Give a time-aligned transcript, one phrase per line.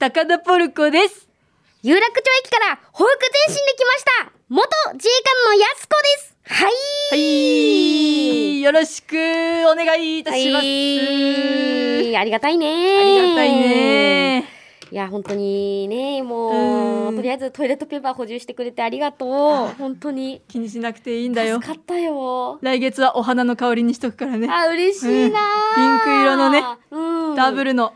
[0.00, 1.28] 高田ポルコです。
[1.82, 6.72] 有楽町駅から保育前進できました元自衛官のやすこですはい
[7.10, 8.62] はい。
[8.62, 9.14] よろしく
[9.70, 10.64] お願いいたします。
[10.64, 14.44] はいありがたいねありがたいね。
[14.90, 19.28] いや本当にねもうんうとりあえずトイレットペーパー補充してくれてありがとう
[19.76, 21.74] 本当に気にしなくていいんだよ助。
[21.74, 24.48] かったよ来月はお花の香りにしとくからね。
[24.50, 27.92] あ嬉しいな、うんピンク色のね、うん、ダブルの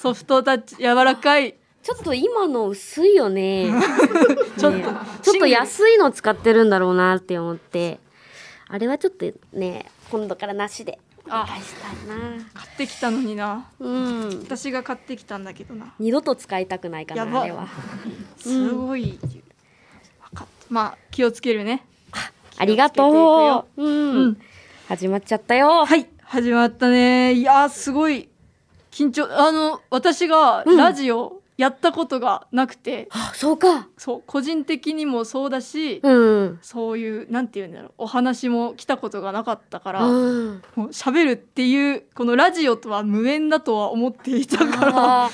[0.00, 1.56] ソフトタッチ、柔らかい。
[1.82, 3.66] ちょっと今の薄いよね。
[4.56, 4.84] ちょっとね
[5.20, 8.00] ちょっと安いの使ってるんだろうなって思って。
[8.68, 10.98] あれはちょっとね今度からなしで。
[11.26, 12.44] お願いしたいな。
[12.54, 13.68] 買ってきたのにな。
[13.78, 14.40] うん。
[14.42, 15.92] 私が買ってきたんだけどな。
[15.98, 17.68] 二度と使いたくないかなあれは。
[18.40, 19.18] すごい。
[20.22, 20.66] わかった。
[20.70, 21.84] まあ気をつけるね。
[22.56, 23.82] ありがとう。
[23.82, 24.40] うん、うん。
[24.88, 25.84] 始まっちゃったよ。
[25.84, 27.34] はい、始まったね。
[27.34, 28.29] いやー、すごい
[28.90, 29.28] 緊張。
[29.30, 30.76] あの、私がうん。
[30.76, 33.88] ラジオやったことがなくて、あそうか。
[33.98, 36.58] そう、個人的にもそうだし、うん。
[36.62, 40.62] そういう、なんて言うんだろう、お話も来たことがなかったから、うん。
[40.74, 45.30] もう喋るっていう、このラジオとは無縁だとは思っていたから、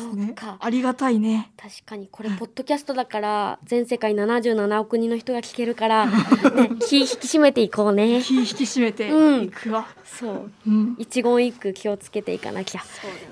[0.00, 1.52] あーそうねか、ありがたいね。
[1.56, 6.06] 確かにこれポッドキャストだから全世界77億人の人が聞けるから、
[6.54, 9.08] ね、気引き締めていこうね気引き締めて
[9.44, 9.86] いくわ。
[10.04, 10.96] そううん。
[10.98, 12.82] 一言一句気をつけていかなきゃ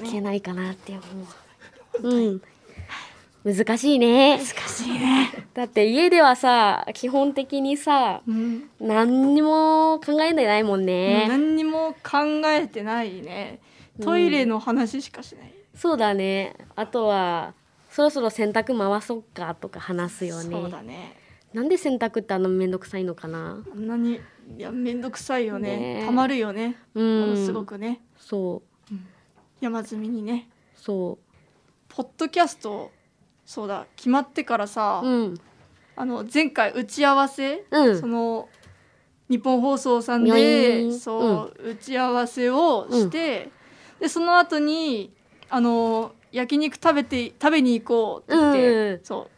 [0.05, 1.00] いけないかなって思
[2.02, 2.08] う。
[2.08, 2.42] うん。
[3.44, 4.38] 難しいね。
[4.38, 5.30] 難しいね。
[5.55, 8.69] だって家ではさ、基本的にさ、うん。
[8.80, 11.27] 何にも考えてないもんね。
[11.28, 13.60] 何にも考えてないね。
[14.03, 15.53] トイレの話しかしない。
[15.78, 16.56] そうだね。
[16.74, 17.54] あとは、
[17.88, 20.70] そろそろ洗濯回そうかとか話すよそうね。
[20.70, 21.16] だね。
[21.54, 23.64] なんで洗濯ってあんなめんどくさいのかな？
[23.72, 24.20] あんなに
[24.56, 25.76] いやめんどくさいよね。
[25.76, 26.02] ね。
[26.02, 27.20] えたまるよね、うん。
[27.20, 28.02] ものすごくね。
[28.18, 28.94] そう、
[29.60, 30.50] 山積みにね。
[30.74, 31.18] そ
[31.88, 32.90] ポッドキャスト
[33.46, 33.86] そうだ。
[33.96, 35.08] 決まってからさ、う。
[35.08, 35.40] うん。
[35.96, 37.98] あの前回打ち合わせ、うん。
[37.98, 38.48] その
[39.30, 40.98] 日本放送さんでん。
[40.98, 43.48] そう、打ち合わせをして、
[44.00, 45.14] でその後に
[45.50, 49.31] あの焼肉食べて食べに行こうって言って、うんそう。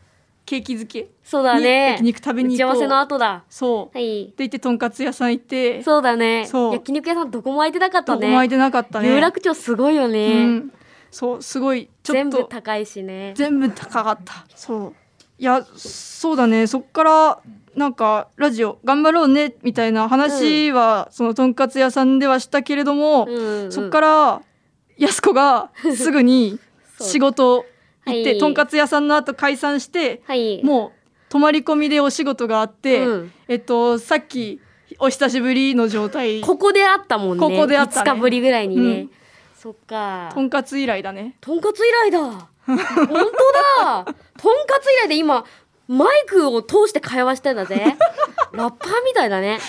[0.46, 1.08] ケーキ漬け。
[1.22, 1.92] そうだにね。
[1.92, 2.74] 焼肉食べに行こう。
[2.74, 3.44] 打ち合わせの後だ。
[3.48, 4.32] そう、はい。
[4.36, 4.44] で。
[4.44, 5.80] 行ってとんかつ屋さん行って。
[5.84, 6.44] そうだね。
[6.46, 6.72] そう。
[6.72, 8.20] 焼肉屋さんどこも空いてなかったね。
[8.20, 9.08] どこも空いてなかったね。
[9.14, 10.44] 有楽町すごいよね。
[10.44, 10.72] うん、
[11.12, 13.32] そうすごいちょっ全部と高いしね。
[13.36, 14.44] 全部高かった。
[14.56, 14.94] そう。
[15.38, 16.66] いやそうだね。
[16.66, 17.40] そっから
[17.76, 23.72] なんかラジオ頑張ろうねみたいな話は、そのとんかつ屋さんではしたけれども、うんうん。
[23.72, 24.42] そっから
[25.00, 26.58] やす子が すぐに
[27.00, 27.64] 仕事
[28.06, 30.62] 行って、はいとんかつ屋さんの後解散してはい。
[30.62, 31.00] もう
[31.30, 34.60] 泊まり込みでお仕事があって、うんえっとさっき
[34.98, 37.40] お久しぶりの状態ここであったもんね。
[37.40, 38.82] ここであったね5日ぶりぐらいにね。
[38.82, 39.10] うん
[39.60, 40.30] そっか。
[40.32, 42.18] とんかつ以来だねとんかつ以来だ。
[42.66, 42.84] 本当
[43.84, 44.04] だ。
[44.04, 45.44] とんかつ以来で今、
[45.86, 47.94] マイクを通して会話してんだぜ。
[48.52, 49.60] ラッパーみたいだね。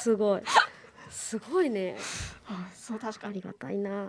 [0.00, 0.40] すごい。
[1.10, 1.98] すごいね。
[2.82, 3.34] そう確かに。
[3.34, 4.08] ありがたいな。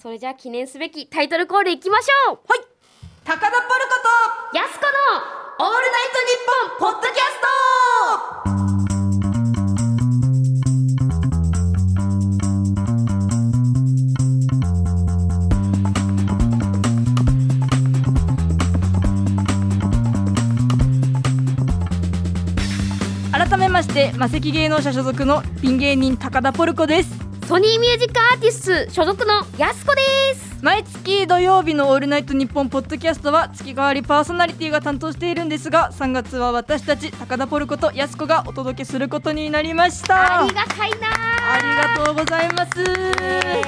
[0.00, 2.38] それじゃあ記念すべきタイトルコールいきましょう。
[2.46, 2.60] はい。
[3.24, 3.60] 高田ポルコ
[4.52, 4.86] とやすこ
[5.58, 6.46] のオールナイトニッ
[6.78, 8.52] ポンポッドキャスト。
[23.32, 30.00] 改めましてマセキ芸能者所属のピン芸人高田ポルコですソニーミュージックアーティスト所属のやすこで
[30.34, 30.62] す。
[30.62, 40.44] 毎月土曜日の「オールナイトニッポン」ポッドキャストは月替わりパーソナリティが担当しているんですが3月は私たち高田ポルコとやすこがお届けすることになりました。
[40.44, 41.08] ありがたいな
[41.54, 43.62] ありがとうございます、ね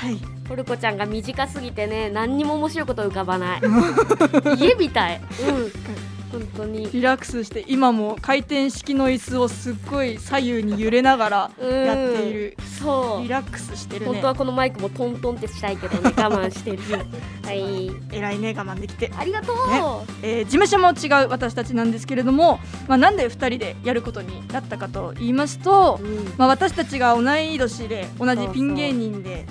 [0.00, 0.18] はい。
[0.48, 3.60] ポルコちゃんが短すぎてね何にも面白いこと浮かばない。
[4.56, 5.20] 家みたい。
[5.48, 6.90] うん本当に。
[6.90, 11.84] リラックスして今も回転式の椅子をすっごい左右に揺れながらうん。
[11.86, 12.56] やっている。
[12.80, 13.22] そう。
[13.22, 14.12] リラックスしてるね。
[14.12, 16.12] 本当はこのマイクもトントンってしたいけどね。
[16.16, 16.78] 我慢してる
[17.44, 17.90] はい。
[18.12, 19.10] 偉いね我慢できて。
[19.16, 19.82] ありがとう、ね。
[20.22, 22.58] えー事務所も違う私たちなんですけれども、
[22.88, 26.32] まあ、なんで2人でやることになったかと言いますと、うん。
[26.36, 29.46] まあ、私たちが同い年で同じピン芸人で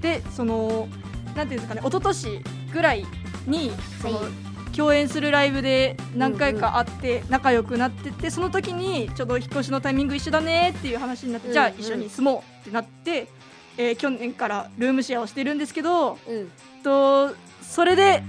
[0.00, 0.88] でその
[1.34, 3.06] なんていうんですかね一昨年ぐらい
[3.46, 3.70] に
[4.00, 4.45] その、はい
[4.76, 13.28] 共演するライブで何回か会って仲良くなっててその時にちょうど引っ越しのタイミング一緒だねっていう話になって、うんじゃあ一緒に住もうってなって、
[13.78, 16.50] えー去年からルームシェアをしてるんですけどうん。
[16.82, 18.22] とそれで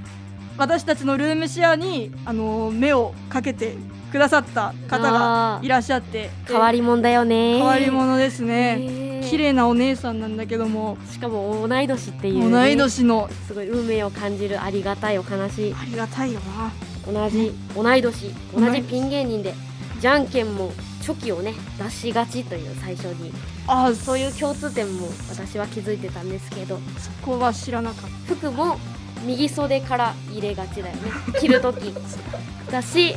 [0.58, 3.76] 私たちのルームシェアにあの目をかけて
[4.18, 6.32] くださった方がいらっしゃって。
[6.48, 7.58] 変わり者だよね。
[7.58, 8.78] 変わり者ですね。
[8.78, 9.28] ね。
[9.30, 10.98] 綺麗なお姉さんなんだけども。
[11.10, 13.30] しかも同い年っていう、ね、同い年の。
[13.48, 15.74] すごい運命を感じるありがたいお話。
[15.80, 16.72] ありがたいよな。
[17.12, 18.34] 同じ同い年。
[18.56, 19.54] 同じピン芸人で。
[20.00, 20.72] じゃんけんも
[21.02, 23.32] チョキをね出しがちという最初に。
[23.68, 26.80] あそういう共通点も私は気づいてたんですけど。
[26.98, 28.80] そこは知らなかっ服も
[29.26, 31.12] 右袖から入れがちだよね。
[31.40, 31.94] 着る時。
[32.72, 33.16] だし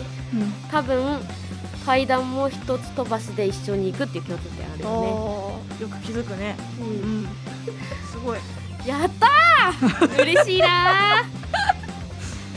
[0.71, 1.19] 多分
[1.85, 4.89] 階段も一つ飛ばしで一緒に行くっていう共通点あるよ
[5.71, 5.83] あー。
[5.83, 6.49] よく気づくね。
[6.49, 7.23] ね、ううん。
[7.25, 7.29] ん
[8.11, 8.39] すごい。
[8.87, 10.23] やったー！
[10.23, 11.41] 嬉しいなー！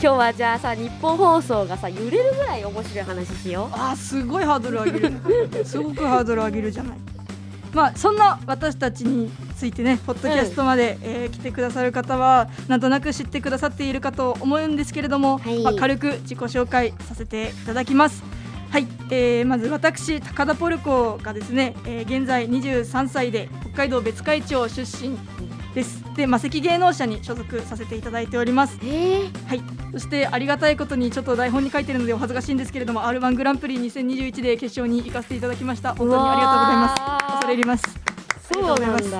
[0.02, 5.12] 今日はじゃあさ日本放送がさ揺れるぐらい面白い話しよあーすごいハードル上げる。
[5.64, 6.98] すごくハードル上げるじゃない
[7.74, 15.62] まあそんな私たちについてねポッドキャストまで、えー来てくださる方はなんとなく知ってくださっているかと思うんですけれども、はい。
[15.62, 18.22] まあ、軽く自己紹介させていただきます。
[18.70, 25.18] はい、えーまず私高田ポルコがですね、えー現在23歳で北海道別海町出身
[25.74, 26.02] です。
[26.14, 28.76] で魔石芸能者に所属させていただいております。
[28.76, 29.62] うえー、はい、
[29.92, 35.94] そしてありがたいことにちょっと台本に書いてるのでお恥ずかしいんですけれども R1 グランプリ2021で決勝に行かせていただきました。
[35.94, 37.02] 本当にありがとうございます。
[37.32, 37.84] 恐れ入ります。
[38.52, 39.18] そうなんだ。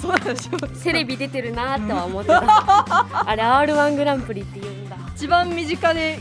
[0.00, 0.58] そうなんですよ。
[0.82, 3.30] テレビ出てるなーっては思ってた。
[3.30, 4.96] あれ R1 グランプリって言うんだ。
[5.14, 6.18] 一番身近で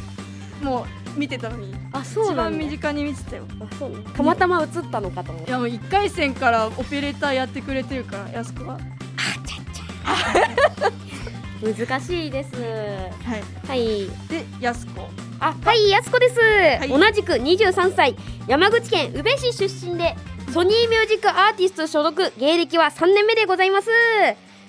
[0.62, 0.86] も
[1.16, 1.74] う見てたのに。
[1.92, 3.44] あそう一番身近に見てたよ。
[3.60, 8.80] あそうたまたま映ったのかと思っいたやもう1回戦からオペレーターやってくれてるからやす子は
[11.62, 12.52] 難しいです。
[12.56, 13.68] はい。
[13.68, 14.08] はい。
[14.28, 15.02] でやす子
[15.40, 16.90] あはいやすこです、い。
[16.90, 18.16] 同じく23歳。
[18.48, 20.16] 山口県宇部市出身で
[20.52, 22.34] ソニーミュージックアーティスト所属。
[22.38, 23.90] 芸歴は3年目でございます。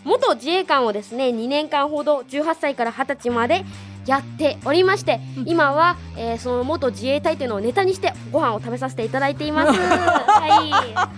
[0.05, 3.65] 元自衛官をですね2年間ほど18歳から20歳まで
[4.05, 5.49] やっておりまして、うん。
[5.49, 9.79] 今は、えーその元自衛隊というのをネタにしてご飯を食べさせていただいています。
[9.81, 11.09] は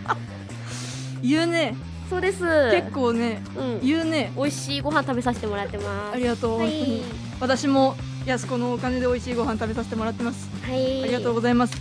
[1.22, 1.74] 言うね。
[1.74, 2.44] いそうです。
[2.70, 3.80] 結構ねうん。
[3.80, 4.32] 言うね。
[4.36, 6.14] 美味しいご飯食べさせてもらってます。
[6.14, 6.70] ありがとうはい。
[6.70, 7.02] 本当に。
[7.40, 10.48] 私もやす子のお金で美味しいご飯食べさせてもらってます。
[10.62, 11.02] はい。
[11.02, 11.74] ありがとうございます。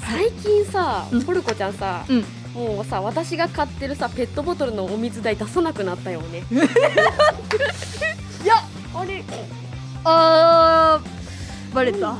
[0.00, 1.24] 最近さ、うん。
[1.24, 2.24] ポルコちゃんさ、うん。
[2.54, 6.42] もうさ私が買ってるさペットボトルのお水代出さなくなったよね。
[8.42, 8.54] いや
[8.94, 9.22] あれ。
[10.04, 11.98] あーバレた。
[11.98, 12.16] な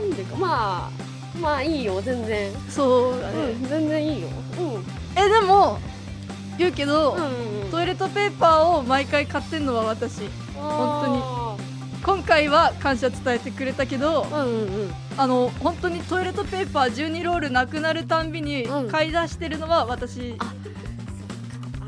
[0.00, 0.36] んでか。
[0.36, 2.50] まあまあいいよ全然。
[2.68, 4.28] そうだね、うん全然いいよ。
[5.14, 5.78] えでも
[6.58, 7.70] 言うけど、うんうんうん。
[7.70, 10.22] トイレットペーパーを毎回買ってんのは私。
[10.54, 11.58] 本
[12.02, 14.94] 今回は感謝伝えてくれたけど、当にうんうんうん。
[15.16, 18.88] あの本当にトイレットペーパー12ロールなくなるたんびにうん。
[18.88, 20.52] 買い出してるのは私、あ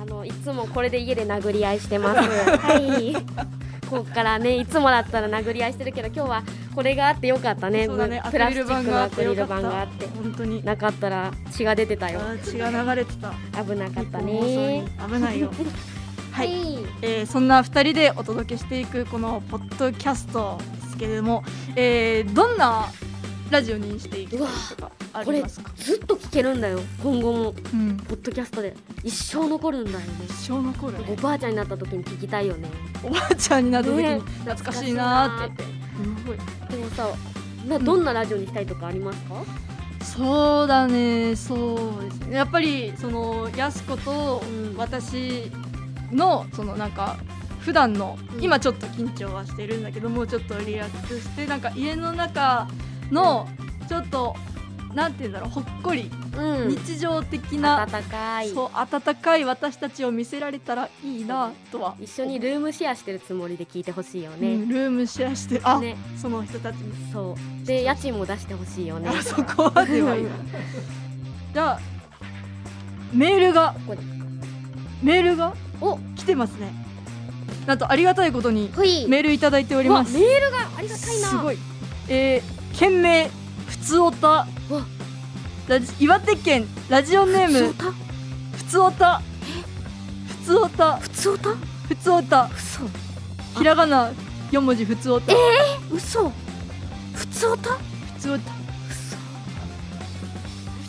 [0.02, 2.20] あのいつもこれで家で殴り合いしてます。
[2.20, 6.42] はいこっからねいつもだったら殴り合いしてるけど今日は
[6.74, 7.88] これがあってよかったね。
[7.88, 8.20] ね。
[8.20, 10.06] アプラスチックのアクリル板があったて。
[10.06, 10.64] 本当に。
[10.64, 12.20] なかったら血が出てたよ。
[12.44, 13.32] 血が流れてた。
[13.64, 14.82] 危なかったね。
[14.82, 15.50] に危ないよ。
[16.30, 16.86] はい、い。
[17.02, 21.42] えーそんな2人でお届けしていくこのポッドキャストですけれども、
[21.74, 22.86] えーどんな
[23.50, 24.46] ラジオにしていきたい
[24.76, 26.80] とかありますか、ずっと聞けるんだよ。
[27.02, 27.54] 今後も。
[27.72, 28.76] うん、ポッドキャストで。
[29.02, 30.06] 一生残るんだよね。
[30.26, 32.68] 一生残るおばあちゃんになった時に聞きたいよね。
[33.02, 34.20] おばあちゃんになった時にね。
[34.44, 35.62] 懐かしいなーって。
[35.62, 36.38] 懐すごい。
[36.68, 37.08] でもさ
[37.66, 39.34] などんなラジオにしたいとかありますか、
[40.04, 41.34] そうだね。
[41.34, 42.36] そうですね。
[42.36, 44.76] やっぱりそのやす子とうん。
[44.76, 45.50] 私
[46.12, 47.16] のそのなんか
[47.60, 48.44] 普段の、うん。
[48.44, 52.68] 今ちょっと緊張はしてるんだけどもうちょっとリラックスしてなんか家の中
[53.10, 53.48] の
[53.88, 54.34] ちょっと、
[54.94, 56.68] なんて言うんだろうほっこり、うん。
[56.68, 58.50] 日常的な温かい。
[58.50, 65.96] そう温かい私たちを見せられたらいいなとは、一緒にルームシェアしてるつもりで聞いてほしいようね、んルームシェアしてあ、ね。
[66.20, 67.66] その人たちに、そう。
[67.66, 69.08] で家賃も出してほしいよね。
[69.10, 70.16] あそこまでは
[71.54, 71.80] じゃあ
[73.12, 73.74] メールが。
[75.02, 75.54] メールが？
[75.80, 75.98] お。
[76.16, 76.72] 来てますね。
[77.66, 78.70] なんとありがたいことに
[79.08, 80.12] メールいただいております。
[80.14, 81.28] メールがありがたいな。
[81.28, 81.58] すごい。
[82.08, 83.28] えー、件名
[83.66, 84.46] ふつおた。
[85.66, 87.74] ラジ岩手県ラジオネーム
[88.56, 89.20] ふつおた？
[90.26, 90.96] ふつおた。
[91.00, 91.08] ふつおた。
[91.08, 91.56] ふつおた？
[91.88, 92.48] ふつおた。
[92.56, 92.88] 嘘。
[93.58, 94.12] ひらがな
[94.52, 95.34] 四文字ふつおた。
[95.92, 96.30] 嘘。
[97.14, 97.70] ふつおた？
[97.72, 98.52] ふつおた。
[98.88, 99.16] 嘘。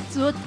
[0.04, 0.40] ふつおた。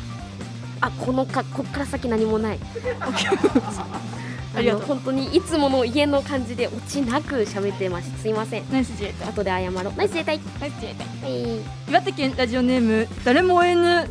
[0.81, 2.59] あこのかこっから先何もない
[4.55, 4.81] ありがとう。
[4.81, 8.11] の本当にいつもの家の感じでオチなく喋ってます。
[8.21, 8.65] すいません。
[8.71, 9.29] ナイス自衛隊。
[9.29, 9.95] 後で謝ろう。
[9.97, 10.41] ナイス自衛隊。
[10.61, 11.31] ナイス自衛隊。
[11.31, 11.61] はい。
[11.89, 14.11] 岩手県ラジオネーム誰も追えぬ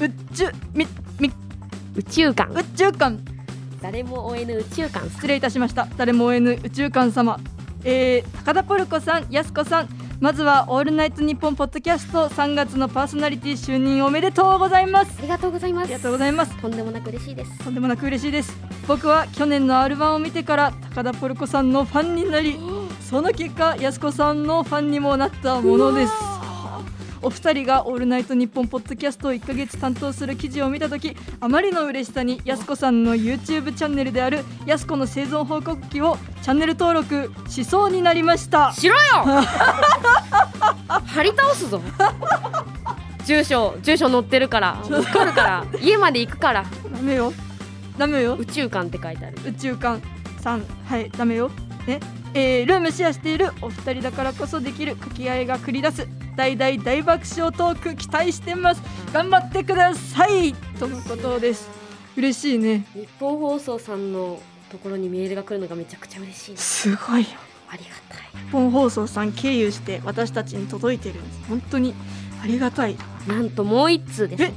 [0.00, 0.86] 宇宙み
[1.18, 1.30] み
[1.96, 2.52] 宇宙館。
[2.52, 3.18] 宇宙館。
[3.80, 5.88] 誰も追えぬ宇宙館失礼いたしました。
[5.96, 7.40] 誰も追えぬ宇宙館様。
[7.84, 15.14] えー、高田ポルコさんやすこさんまずはオールナイトニッポンポッドキャスト3月のパーソナリティ就任おめでとうございます。
[15.18, 15.84] ありがとうございます。
[15.84, 16.60] ありがとうございます。
[16.60, 17.64] とんでもなく嬉しいです。
[17.64, 18.54] とんでもなく嬉しいです。
[18.86, 22.58] 僕は去年の R1 を見てから高田ポルコさんのファンになり
[23.00, 26.12] その結果やす子さんのファンにもなったものです
[27.22, 38.72] お二人が「オールナイトニッポン」ポッドキャストを1ヶ月担当する記事を見た時あまりの嬉しさにやす子さんの YouTube チャンネルであるやす子の生存報告記をチャンネル登録しそうになりました。
[38.72, 39.00] しろよ！
[41.06, 41.80] 張り倒すぞ。
[43.26, 46.64] 住所住所載ってるから分かるから家まで行くから。
[46.92, 47.32] ダメよ。
[47.98, 48.34] ダメよ。
[48.38, 49.36] 宇宙館って書いてある。
[49.46, 50.00] 宇宙館
[50.40, 50.62] さん。
[50.88, 51.50] はいダメよ
[51.86, 52.00] ね。
[52.34, 56.06] えー、ルームシェアしているお二人だからこそできる掛け合いが繰り出す
[56.36, 58.82] 大大大爆笑トーク期待してます。
[59.12, 60.54] 頑張ってください。
[60.78, 61.68] とのことです。
[62.16, 62.86] 嬉しいね。
[62.94, 66.90] 日本放送さんのところにメールが来るのがめちゃくちゃ嬉しいです。
[66.90, 67.28] すごいよ。
[67.68, 68.44] ありがたい。
[68.44, 71.40] 日本放送さん経由して私たちに届いてるんです。
[71.48, 71.94] 本当に
[72.42, 72.96] ありがたい。
[73.26, 74.42] なんともう一通です。
[74.44, 74.52] え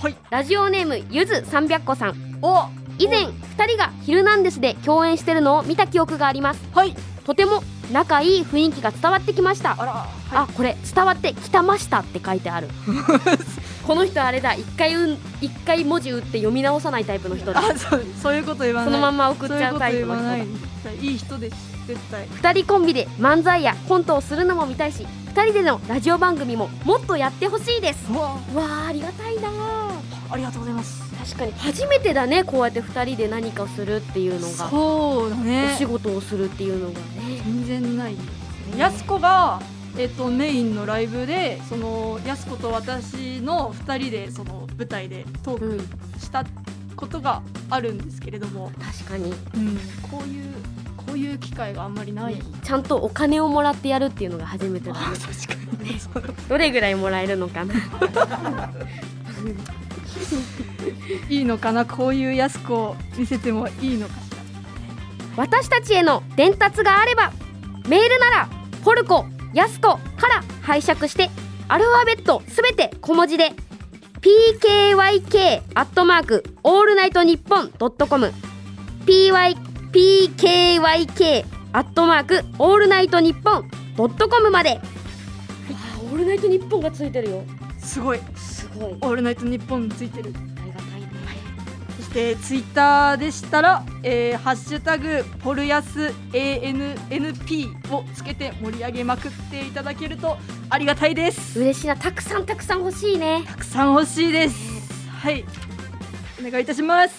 [0.00, 0.16] はい。
[0.30, 2.38] ラジオネームゆず300個さん。
[2.42, 3.32] お以前2
[3.66, 6.60] 人が「ヒルナンデス」で共演してるのを見た記憶があります。
[6.74, 6.94] はい。
[7.24, 9.76] とても仲いい雰囲気が伝わってきました。
[9.78, 12.68] あらあこれ伝わってきたましたって書いてある。
[13.86, 14.54] この人あれだ。
[14.54, 17.60] 一回うん一回文字打って読み直さないタイプの人だ。
[17.60, 18.90] あそうそういうこと言わない。
[18.90, 20.36] そのまま送っちゃうタイプの人だ。
[20.36, 21.18] いい。
[21.18, 21.74] 人です。
[21.86, 28.10] 絶対二人コンビで漫才やコントをするのも見たいし二人でのラジオ番組ももっとやってほしいです。
[28.12, 28.36] わ。
[28.56, 29.48] あありがたいな
[30.30, 34.68] ありがとうございます確かに初めてだねこうやって二人で何かするっていうのが。
[34.68, 35.72] そうだね。
[35.74, 37.42] お仕事をするっていうのがね。
[37.44, 38.26] 全然ないです
[38.72, 38.78] ね。
[38.78, 39.60] やす子が
[39.96, 45.84] えっとメインのライブでそのやす子と私の2人でその舞台でトーうんク
[46.20, 46.44] した
[46.94, 49.30] ことがあるんですけれども、確かに。
[49.30, 50.52] うん、こういう
[50.96, 55.00] こういう機会があんまりない、ちゃんとお金をもらってやるっていうのが初めてだね。
[55.00, 56.34] あ確かに。
[56.48, 57.74] どれぐらいもらえるのかな
[61.28, 64.14] いいのかなこういうやす子を見せてもいいのか。
[64.14, 64.18] し
[65.36, 67.32] 私たちへの伝達があれば
[67.88, 68.48] メールなら
[68.84, 71.30] ポルコヤスコから拝借して
[71.68, 73.52] アルファベットすべて小文字で
[74.20, 78.32] PKYK アットマークオールナイトニッポンドットコム
[79.06, 79.54] PYPKYK
[81.72, 84.80] アットマークオールナイトニッポンドットコムまで。
[86.00, 87.42] オールナイトニッポンがついてるよ。
[87.58, 88.20] らすごい。
[88.36, 90.32] すごい「オールナイトニッポン」ついてる
[92.14, 100.38] そしてツイッターでしたら「えーハッシュタグポルヤス ANNP」をつけて盛り上げまくっていただけると
[100.70, 101.58] ありがたいです。
[101.58, 101.96] 嬉しいな。
[101.96, 103.42] たくさんたくさん欲しいね。
[103.44, 104.54] たくさん欲しいです。
[105.10, 105.44] はい。
[106.40, 107.16] お願いいたします。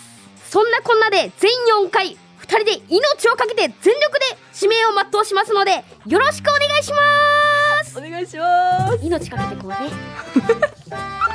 [0.49, 1.51] そんなこんなで全
[1.83, 7.97] 4回2人で命をかけて全力で使命を全うしますのでよろしくお願いします。
[7.97, 9.05] お願いします。
[9.05, 9.75] 命かけてこうね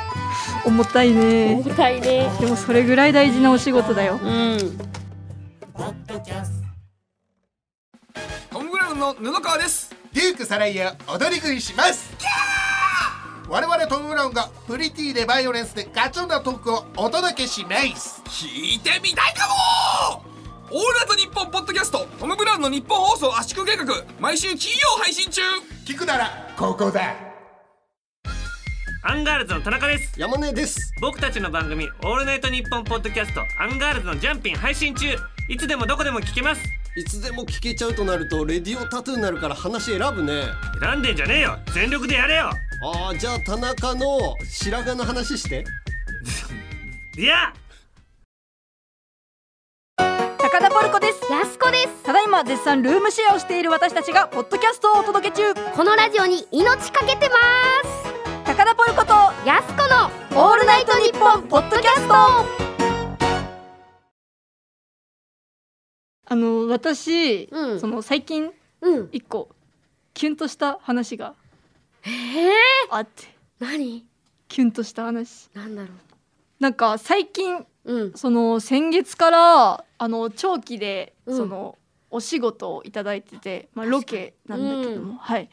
[0.65, 1.61] 重たいね。
[1.65, 2.31] 重たいね。
[2.39, 4.19] でもそれぐらい大事なお仕事だよ。
[4.21, 4.77] うん。
[8.49, 9.95] トム・ブラウンの布川です。
[10.13, 12.11] デュークサライヤ踊り食いします。
[13.47, 18.21] 我々トム・ブラウンがプリティでバイオレンスでガチョンなトークをお届けします。
[18.25, 19.47] 聞いてみたいか
[20.13, 20.23] も！
[20.69, 23.85] オールナイトニッポンポッドキャストトム・ブラウンの日本放送圧縮計画
[24.19, 25.41] 毎週金曜配信中。
[25.85, 27.30] 聞くならここだ
[29.03, 30.19] アンガールズの田中です。
[30.19, 30.93] 山根です。
[31.01, 35.07] 僕たちの番組「オールナイトニッポン」ポッドキャスト「アンガールズのジャンピン」配信中。
[35.49, 36.61] いつでもどこでも聞けます。
[36.95, 40.43] いつでも聞けちゃうとなるとデジタルタトゥーになるから話選ぶね。
[40.79, 41.57] 選んでんじゃねえよ。
[41.73, 42.51] 全力でやれよ。
[42.83, 45.65] あーじゃあ田中の白髪の話して。
[47.17, 47.53] いや！
[49.97, 51.31] 高田ポルコです。
[51.31, 52.03] やすこです。
[52.03, 55.55] ただいま絶賛ルームシェアをしている私たちがポッドキャストをお届け中。
[55.55, 57.35] このラジオに命かけてま
[58.05, 58.20] す
[58.51, 59.13] 高田ポルコと
[59.47, 59.83] やすこ
[60.35, 62.13] のオールナイトニッポンポッドキャスト。
[66.25, 67.79] あの私、うん。
[67.79, 69.09] その最近うん。
[69.13, 69.47] 一個
[70.13, 71.33] キュンとした話が
[72.03, 72.51] えー、
[72.89, 73.33] あって。
[73.59, 74.05] 何？
[74.49, 75.49] キュンとした話。
[75.53, 75.87] なんだろ
[76.59, 78.13] なんか最近ううん。
[78.15, 81.37] その先月からあの長期でうん。
[81.37, 81.77] その、
[82.09, 85.17] お仕事をいただいてて、まあ、ロケなんだけども、うん。
[85.19, 85.49] はい。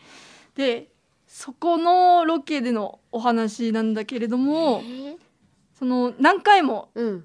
[0.56, 0.88] で
[1.28, 5.16] そこのロケでのお話なんだけれどもえー
[5.78, 7.24] その何回もうん。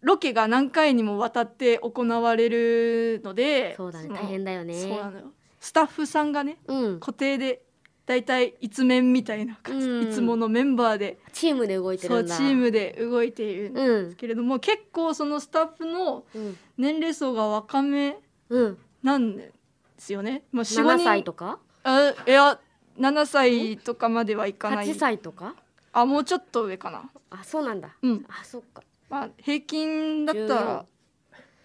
[0.00, 4.08] ロケが何回にもわたって行われるのでそうだね。
[4.08, 4.72] の大変だよね。
[4.80, 5.24] そうなのよ。
[5.58, 7.00] スタッフさんがねうん。
[7.00, 7.60] 固定で
[8.06, 10.10] だいたい一面みたいな感じ、うん。
[10.10, 12.34] いつものメンバーでチームで動いてるんだ。
[12.34, 16.56] チームで動いているんでうんすけれども、結構そのスタッフのうん。
[16.78, 18.16] 年齢層が若め
[18.48, 18.78] うん。
[19.02, 19.52] なんで
[19.98, 20.44] すよね。
[20.50, 21.58] まあ、4 7 5人歳とか？
[21.84, 22.58] あいや
[22.98, 24.86] 7歳とかまではいかない。
[24.88, 25.54] 8歳とか？
[25.92, 27.10] あもうちょっと上かな。
[27.30, 27.90] あそうなんだ。
[28.02, 28.24] うん。
[28.28, 28.82] あそっか。
[29.08, 30.84] まあ平均だった14ら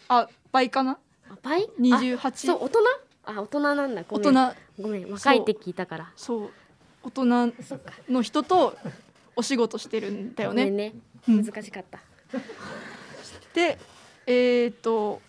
[0.07, 0.97] あ倍かな？
[1.29, 2.79] あ倍？28あそう大人？
[3.25, 4.03] あ大人なんだ。
[4.07, 4.55] ご大人。
[4.81, 5.11] ごめん。
[5.11, 6.11] 若いって聞いたから。
[6.15, 6.49] そう。
[7.03, 7.25] 大人
[8.09, 8.77] の人と
[9.35, 10.69] お仕事してるんだよね。
[10.69, 10.93] ね。
[11.27, 11.45] うん。
[11.45, 11.99] 難しかった。
[13.53, 13.77] で
[14.25, 15.21] えっ、と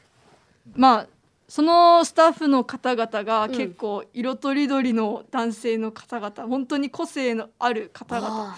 [0.75, 1.07] まあ
[1.57, 3.51] そのスタッフの方々がうん。
[3.53, 8.55] 結構色とりどりの男性の方々、本当に個性のある方々。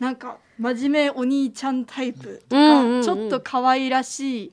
[0.00, 3.02] なんか真面目お兄ちゃんタイプとか、うんうんうん。
[3.04, 4.52] ちょっと可愛らしい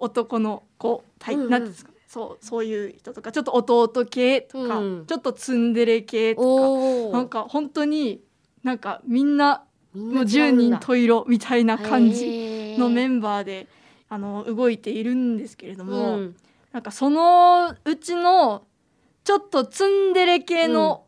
[0.00, 1.52] 男の子タイプ、うんうん。
[1.52, 1.98] なんですかね。
[2.08, 8.20] そうそういう人とかちょっと弟系とか、うんちょっとツンデレ系とかなんか本当に
[8.64, 9.62] なんかみんな
[9.94, 10.78] もう10な違うんだ。
[10.78, 13.68] 人十色みたいな感じのメンンバーで
[14.08, 16.36] あの動いているんですけれども、うん
[16.72, 18.66] なんかそのうちの
[19.24, 21.04] ちょっとツンデレ系の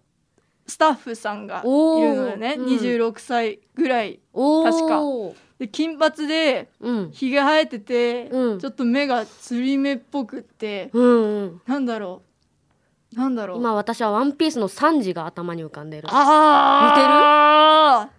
[0.66, 2.66] スタッフさんがいるのよね、うん。
[2.66, 5.00] 26歳ぐらい確か。
[5.58, 7.10] で金髪でうん。
[7.10, 8.58] ひげ生えてて、うん。
[8.58, 11.60] ちょっと目がつり目っぽくって、うんうん。
[11.66, 12.22] なんだろ
[13.12, 13.16] う。
[13.16, 13.58] なんだろう。
[13.58, 16.08] 今私はワンピースのサンジが頭に浮かんでる。
[16.10, 18.10] ああ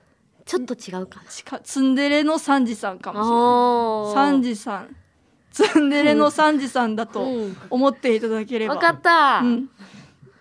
[0.46, 1.30] ちょっと違うかな。
[1.30, 4.32] 似てるツンデレのサンジさんかもしれない。
[4.32, 4.96] サンジさん
[5.52, 7.58] ツンデレのサンジさんだとうん。
[7.70, 9.40] 思っていただければ、わかった。
[9.40, 9.70] うん、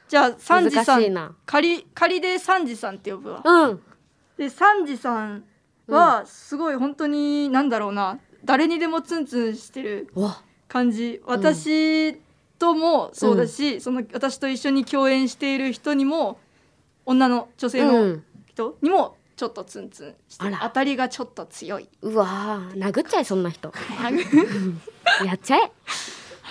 [0.09, 3.43] じゃあサンジさん仮仮でサンジさんって呼ぶわ。
[3.45, 3.81] うん。
[4.39, 5.45] でサンジさん
[5.89, 8.19] はすごい本当になんだろうな。
[8.45, 10.43] 誰にでもツンツンしてるわ。
[10.69, 11.21] 感じ。
[11.27, 12.15] 私
[12.59, 16.39] ともそうだし、その私と一緒に共演している人にも
[17.05, 18.25] 女の女性うのん。
[18.47, 20.69] 人にもちょっとツンツンしてるあら。
[20.69, 21.89] 当たりがちょっと強い。
[22.03, 23.71] うわー殴っちゃえそんな人。
[23.71, 24.77] 殴
[25.25, 25.73] やっちゃえ。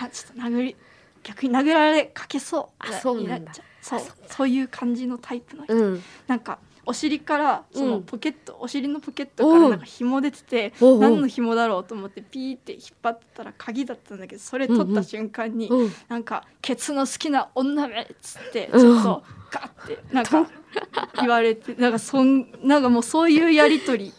[0.01, 0.75] あちょっと殴り
[1.21, 2.75] 逆に殴られかけそう。
[2.79, 3.51] あそうなんだ。
[3.51, 4.01] っちゃそう。
[4.27, 4.47] そう。
[4.47, 6.03] いう感じのタイプの人、うん。
[6.25, 8.03] なんかお尻からそのうん。
[8.05, 10.99] ポケット、お尻のポケットからなんか紐出てて、おうおう。
[10.99, 18.97] 何の紐だろうと思ってピーって引っ張ったら鍵だったんだけどそれ取った瞬間に、うんなんかケツの好きな女めっつってちうん。
[18.97, 20.49] ょっとガッてなんか
[21.19, 24.13] 言われてなんかそんなんかもうそういうやりとり。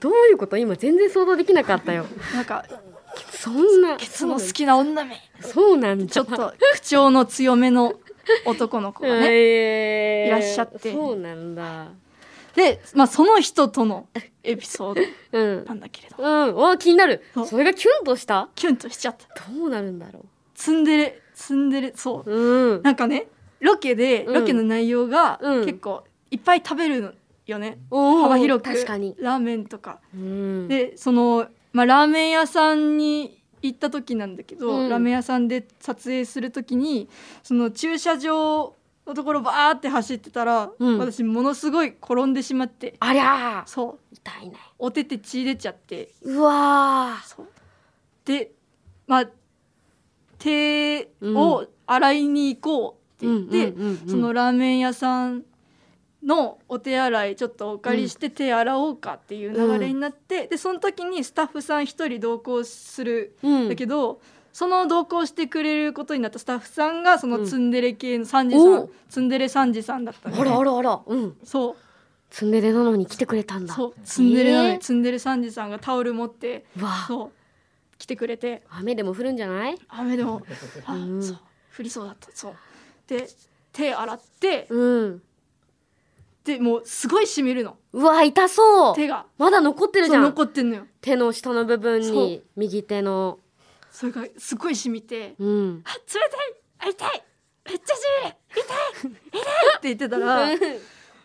[0.00, 0.56] どういうこと？
[0.56, 2.06] 今全然想像できなかったよ。
[2.34, 2.64] なんか
[3.30, 3.96] そんな。
[3.96, 5.16] ケツの好きな女め。
[5.40, 6.12] そうなんだ。
[6.12, 7.94] ちょっと口調の強めの
[8.46, 9.26] 男の子がね。
[9.30, 10.92] えーいらっしゃって。
[10.92, 11.88] そうなんだ。
[12.54, 14.08] で、まあ、その人との
[14.42, 15.00] エピソード
[15.38, 15.64] うん。
[15.66, 16.22] なんだけれど。
[16.22, 16.54] うん。
[16.56, 17.22] わ気になる。
[17.46, 18.48] それがキュンとした？
[18.54, 19.42] キュンとしちゃった。
[19.52, 22.34] どうなるんだろツンデレツンデレそうう。
[22.34, 22.82] うん。
[22.82, 23.26] なんかね
[23.62, 24.34] ロケでうん。
[24.34, 25.64] ロケの内容がうん。
[25.64, 27.12] 結構いっぱい食べるの
[27.46, 28.70] よね、幅広く。
[28.70, 29.16] 確かに。
[29.18, 30.68] ラーメンとか、うん。
[30.68, 34.88] でその、まあ、ラーメン屋さんに行った時なんだけど、うん。
[34.88, 37.08] ラーメン屋さんで撮影する時に
[37.42, 38.74] その駐車場
[39.06, 40.98] のところバーって走ってたら、うん。
[40.98, 42.94] 私ものすごい転んでしまって。
[43.00, 43.68] ありゃー。
[43.68, 44.14] そう。
[44.14, 44.56] 痛いね。
[44.78, 46.12] お手手血出ちゃって。
[46.22, 47.26] うわー。
[47.26, 47.48] そう。
[48.24, 48.52] で
[49.06, 49.28] まあ
[50.38, 55.44] 手を洗いに行こうって言って、うんうんうんうんそのラーメン屋さん
[56.24, 63.66] のお手洗いちょっとお借りして手洗おうかっていう流れになって、でその時にスタッフさん一人同行するうん。
[63.66, 64.20] んだけど、
[64.52, 70.40] その同行してくれることになったスタッフさんがそのツンデレ系のサンジさん、おツンデレサンジさんだったの。
[70.40, 71.36] あらあらあらうん。
[71.42, 71.76] そう。
[72.30, 73.74] ツンデレなのに来てくれたんだ。
[73.74, 73.94] そう。
[74.04, 74.78] ツンデレなのに、えー。
[74.78, 76.64] ツンデレサンジさんがタオル持って
[77.08, 77.30] そう。
[77.98, 78.62] 来てくれて。
[78.70, 79.76] 雨でも降るんじゃない？
[79.88, 80.40] 雨でも。
[80.86, 81.22] あ、うん。
[81.22, 81.38] そう。
[81.76, 82.28] 降りそうだった。
[82.32, 82.54] そう
[83.06, 83.28] で
[83.72, 85.22] 手洗ってうん。
[86.44, 87.76] でもうすごい染みるの。
[87.92, 88.96] うわ痛そう。
[88.96, 89.26] 手が。
[89.38, 90.22] まだ残ってるじゃん。
[90.22, 90.86] 残ってんのよ。
[91.00, 93.38] 手の下の部分そに右手の。
[93.92, 96.20] それがすごい染みてうん「あ冷
[96.80, 97.24] たいあ痛い
[97.66, 98.36] めっちゃ染みる
[99.30, 100.48] 痛い痛い!」って言ってたら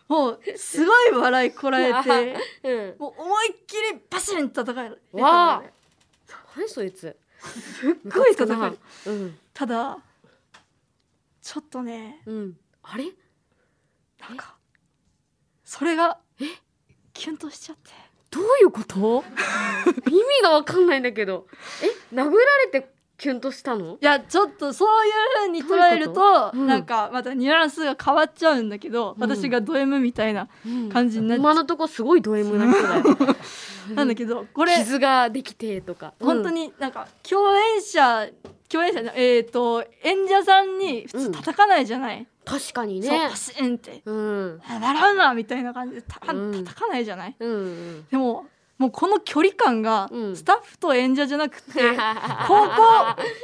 [0.06, 2.96] もうすごい笑いこらえてうん。
[2.98, 5.56] もう思いっきりバシン叩かれたわあ。
[5.56, 5.72] のね
[6.56, 7.16] 何そいつ。
[7.40, 9.38] すっごい叩かれるうん。
[9.54, 9.98] ただ
[11.48, 12.20] ちょっとね。
[12.26, 12.56] うん。
[12.82, 13.04] あれ？
[14.20, 14.56] なんか
[15.64, 16.18] それが
[17.14, 17.90] キュンとしちゃって。
[18.30, 19.24] どういうこと？
[20.10, 21.46] 意味がわかんないんだけど。
[22.12, 22.14] え？
[22.14, 22.32] 殴ら
[22.70, 23.96] れてキュンとしたの？
[23.98, 26.66] いやちょっとそういう風に捉えるととうん。
[26.66, 29.22] なんかまたニュアンスが変わっちゃうんだけど、うん。
[29.22, 30.90] 私がド M みたいなうん。
[30.90, 33.06] 感じになっちゃ今のとこすごいド M な人だよう
[33.94, 36.14] なんだけどこれ傷ができてとか。
[36.20, 38.28] 本当になんか共演者
[38.68, 44.02] 共演者じゃえっ、と演者さんに普通叩かないじゃない、確かにそうねパシンって。
[44.04, 46.64] うん「笑うな」みたいな感じでたうん。
[46.64, 48.06] 叩かないじゃない、うんうん。
[48.10, 48.46] でも
[48.78, 50.36] もうこの距離感がうん。
[50.36, 51.72] スタッフと演者じゃなくて、
[52.46, 52.76] 高校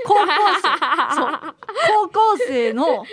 [0.07, 0.27] 高校
[0.62, 1.14] 生。
[1.14, 1.55] そう。
[1.88, 3.05] 高校生の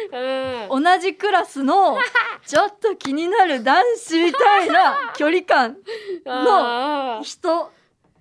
[0.69, 0.83] うん。
[0.83, 1.97] 同じクラスの
[2.45, 5.77] ちょっと気になる男子みたいな距離感
[6.27, 7.23] あー。
[7.23, 7.71] 人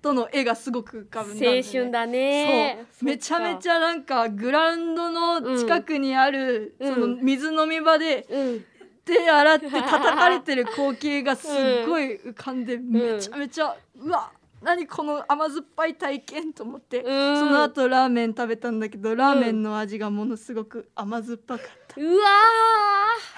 [0.01, 1.35] との絵がすごく浮かぶ。
[1.35, 2.87] んだ、青春だね。
[2.91, 3.05] そう。
[3.05, 6.93] めちゃめちゃゃなんかグラウンドの近くにある、うん。
[6.93, 8.65] その水飲み場でうん。
[9.03, 17.37] 手洗って叩かれてる光景がすっごい浮かんで、めちゃめちゃうわ何この甘酸っぱい体験と思って、うん。
[17.39, 22.27] その後ラーメン食べたんだけどラーメンの味がものすごく甘酸っぱかった、うわ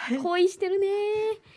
[0.10, 0.88] ー恋してるね。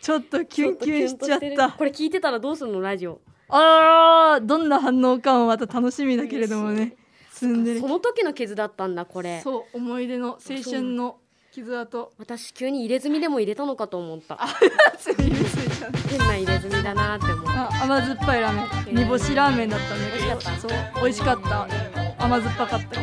[0.01, 1.71] ちょっとキュンキュンしちゃった。
[1.71, 3.19] これ聞いてたらどうするのラジオ？
[3.49, 6.95] あーどんな反応かもまた楽しみだけれどもね。
[7.33, 9.41] その時の傷だったんだこれ。
[9.41, 11.17] そう思い出の青春の
[11.51, 12.13] 傷跡。
[12.17, 14.39] 私急に入れ墨でも入れたのかと思った。
[14.97, 17.45] つい入れすぎちゃう変な入れ墨だなって思う。
[17.47, 18.95] あ甘酸っぱいラーメン。
[18.95, 20.25] 煮干しラーメンだったんだけど。
[20.27, 20.59] 美味しかった。
[20.59, 20.71] そう
[21.01, 21.67] 美味しかった。
[22.23, 23.01] 甘酸っぱかった。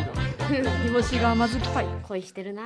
[0.49, 1.87] けど煮干しが甘酸っぱい。
[2.03, 2.62] 恋してるな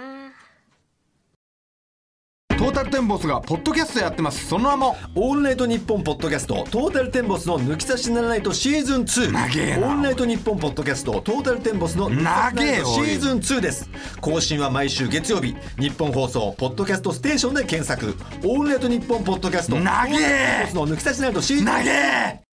[2.58, 4.48] トータルテンボスがポッドキャストやってます。
[4.48, 12.78] その名もオールナイトニッポンポッドキャストトータルテンボスの抜き差しならないとシーズン2長えなオールナイトニッポンポッドキャストトータルテンボスの抜き差しならない。
[12.80, 13.88] とシーズン2です。
[14.20, 18.16] 更新は毎週月曜日日本放送ポッドキャストステーションで検索。
[18.42, 22.47] オールナイトニッポンポッドキャスト投げトータルテンボスの抜き差しならないとシーズン2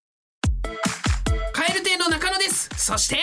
[2.86, 3.18] そして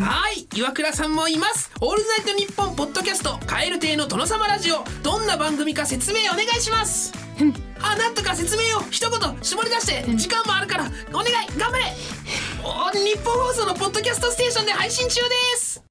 [0.00, 1.72] はい岩倉さんもいます。
[1.80, 4.84] オールナイトニッポンポッドキャストカエル亭の殿様ラジオ。
[5.02, 7.12] どんな番組か説明お願いします。
[7.82, 11.86] あなんとか説明を一言絞り出して時間もあるからお願い頑張れ。
[12.62, 15.82] お日本放送のポッドキャストステーションで配信中です。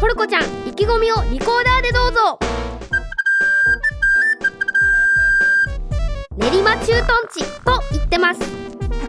[0.00, 2.38] ポルコちゃん意気込みをリコーダーでどうぞ。
[6.38, 8.40] 練馬駐屯地と言ってます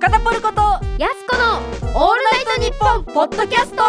[0.04, 0.60] 高田ポルコと
[1.00, 1.60] やすこの
[1.96, 3.84] オールナイトニッポンポッドキャスト。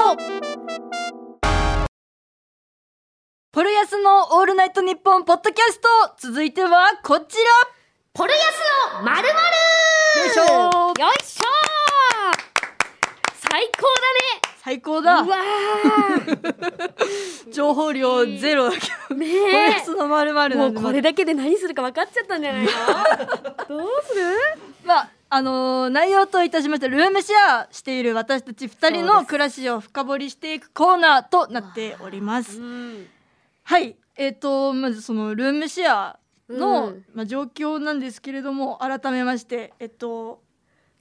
[3.51, 5.89] ポルヤスのオールナイトニッポンポッドキャスト。
[6.21, 7.37] 続いてはこち
[8.13, 8.43] ポルヤス
[8.99, 10.43] のまるまるらよいしょ。
[11.03, 11.45] よいしょ。
[13.51, 13.83] 最高
[14.63, 15.17] 最高だ。
[15.17, 15.39] だねうわ
[17.53, 19.17] 情報量ゼロだけど。
[19.17, 22.71] ーねポルヤえスのまるまるもうんこれだけで何するか分かっちゃったんじゃないの？
[22.71, 24.37] どうする？
[24.87, 32.61] まああのー内容といたしましてルームシェアしている私たち2人の暮らしを深掘りしていくコーナーとなっております。
[32.61, 33.07] うん。
[33.65, 33.97] はい。
[34.15, 37.05] えっ、とまずそのルームシェアの、うん。
[37.17, 40.41] まあ、状況なんですけれども改めましてえっと、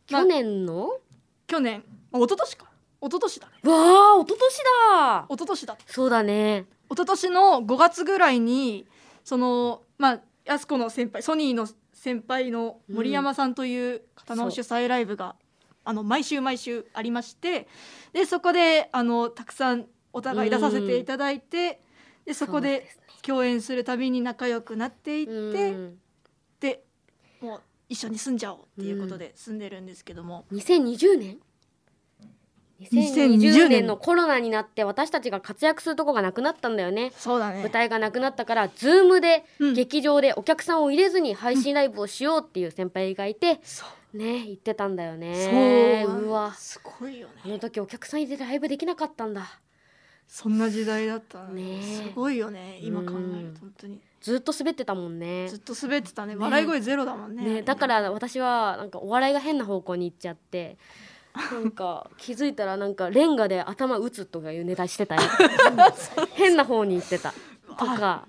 [0.10, 0.88] まあ去年の？
[0.88, 0.98] わ
[1.46, 1.84] 去年。
[2.12, 2.66] あ一昨年か。
[3.04, 3.54] 一昨年だね。
[3.66, 5.26] あ一昨年だ。
[5.30, 6.66] 一昨年だそうだね。
[6.90, 8.88] 一昨年の5月ぐらいに
[9.24, 11.68] そのまあやす子の先輩ソニーの
[12.04, 15.38] 先輩の森山さんという方の主催ライブが、
[15.86, 17.66] あの毎週毎週ありまして
[18.12, 21.80] でそこであのたくさんお互い出させていただいて、
[22.26, 25.98] でそこでそうで共演するたびに仲良くなっていって、うん
[26.60, 26.84] で
[27.40, 31.40] もう一緒に住んじゃおうっていうことで住んでるんですけども、2020年？
[32.92, 33.88] 2020 2020年。
[33.88, 37.12] のコロナになって私たちが活躍するとこがなくなったんだよね。
[37.18, 37.62] そうだね。
[37.62, 39.74] 舞台がなくなったからズームでうん。
[39.74, 44.18] 劇場でお客さんを入れずに配信ライブをしようっていう先輩がいてそう。
[44.18, 46.06] ね言ってたんだよね。
[46.06, 46.22] そう。
[46.26, 46.54] うわ。
[46.54, 47.34] すごいよね。
[47.46, 49.60] あの時お客さん入れてライブできなかったんだ。
[50.28, 53.20] そんな時代だったねすごいよね今考えるう
[53.50, 53.54] ん。
[53.54, 54.00] と本当に。
[54.22, 55.48] ずっと滑ってたもんね。
[55.50, 56.36] ずっと滑ってたね。
[56.36, 57.62] 笑い声ゼロだもんねね。
[57.62, 60.78] だから私はなんかお笑いが変な方向に行っちゃって
[61.34, 65.22] なんか気づいたらなんかレンガで頭打つとかいうネタしてたよ。
[66.34, 67.34] 変な方に行ってた。
[67.78, 68.28] とか。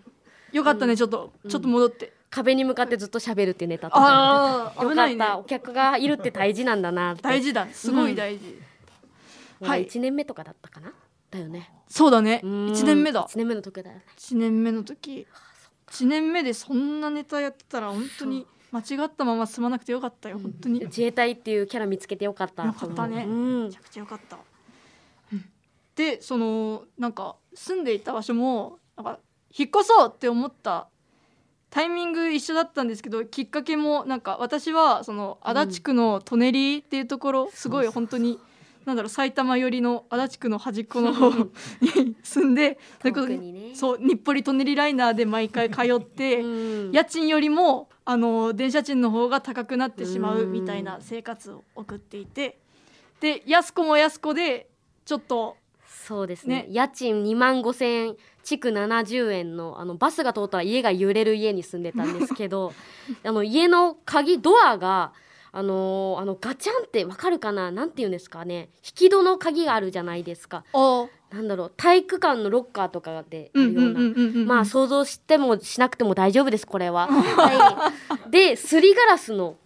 [0.53, 0.97] よかったね。
[0.97, 2.13] ちょっとちょっと戻って。
[2.31, 4.73] 壁に向かってずっと喋るってネタとか。
[4.83, 5.39] よかった。
[5.39, 7.23] お客がいるって大事なんだなって。
[7.23, 7.69] 大事だ。
[7.73, 8.59] すごい大事。
[9.61, 9.85] ははい。
[9.85, 10.93] い1年目とかだったかな？
[11.31, 11.71] だよね。
[11.89, 12.41] そうだね。
[12.43, 12.51] うん。
[12.73, 13.27] 1年目だ。
[13.31, 14.05] 1年目の時だよね。
[14.17, 15.27] 1年目の時。
[15.91, 20.81] 1年目でそんなネタやってたら本当に間違ったまま済まなくてよかったよ本当に。
[20.81, 22.65] め自衛隊っていうキャラ見つけてよかった。
[22.65, 23.25] よかったね。
[23.25, 23.71] うん。
[23.71, 24.39] ちゃくちゃよかった。
[25.33, 25.45] うん。
[25.95, 29.21] でそのなんか住んでいた場所もなんか
[29.57, 30.89] 引っ越そうって思った
[31.71, 38.41] タイミング一緒だったんですけどきっかけもなんか私はその足立区の舎人っていうところすごい本当に
[38.85, 43.75] なんだろう埼玉寄りの足立区の端っこの 方に住んでそれこね。
[43.75, 46.47] そう日暮里舎人ライナーで毎回通って、 う
[46.89, 46.93] ん。
[46.93, 52.59] 家賃よりもあの電車賃の方が高くなってしまうみたいな生活を送っていて
[53.21, 54.69] で安子も安子で
[55.07, 56.65] ちょっとそうですね。
[56.65, 56.67] ね。
[56.71, 62.75] 家賃2万5千円築70円のあのバスが通ったら家が揺れる家に住んでたんですけど
[63.25, 65.15] あの家の鍵ドアが
[65.57, 67.71] あのーあのガチャンってわかるかな？
[67.71, 68.71] なんて言うんですかね？
[68.85, 70.65] 引き戸の鍵があるじゃないですか。
[70.73, 77.07] おなんだろう体育館のロッカーとかであるようんな、まあ想像してもしなくても大丈夫ですこれは。
[77.11, 77.93] は
[78.27, 79.57] い、ですりガラスの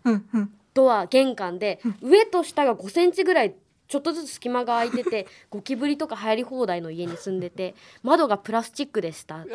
[0.74, 3.55] ドア玄関で上と下が5センチぐらい
[3.87, 9.46] ちょっとずつ隙間が空いてて ゴキブリとか入り放題の家に住んでて窓がプラスチックでした。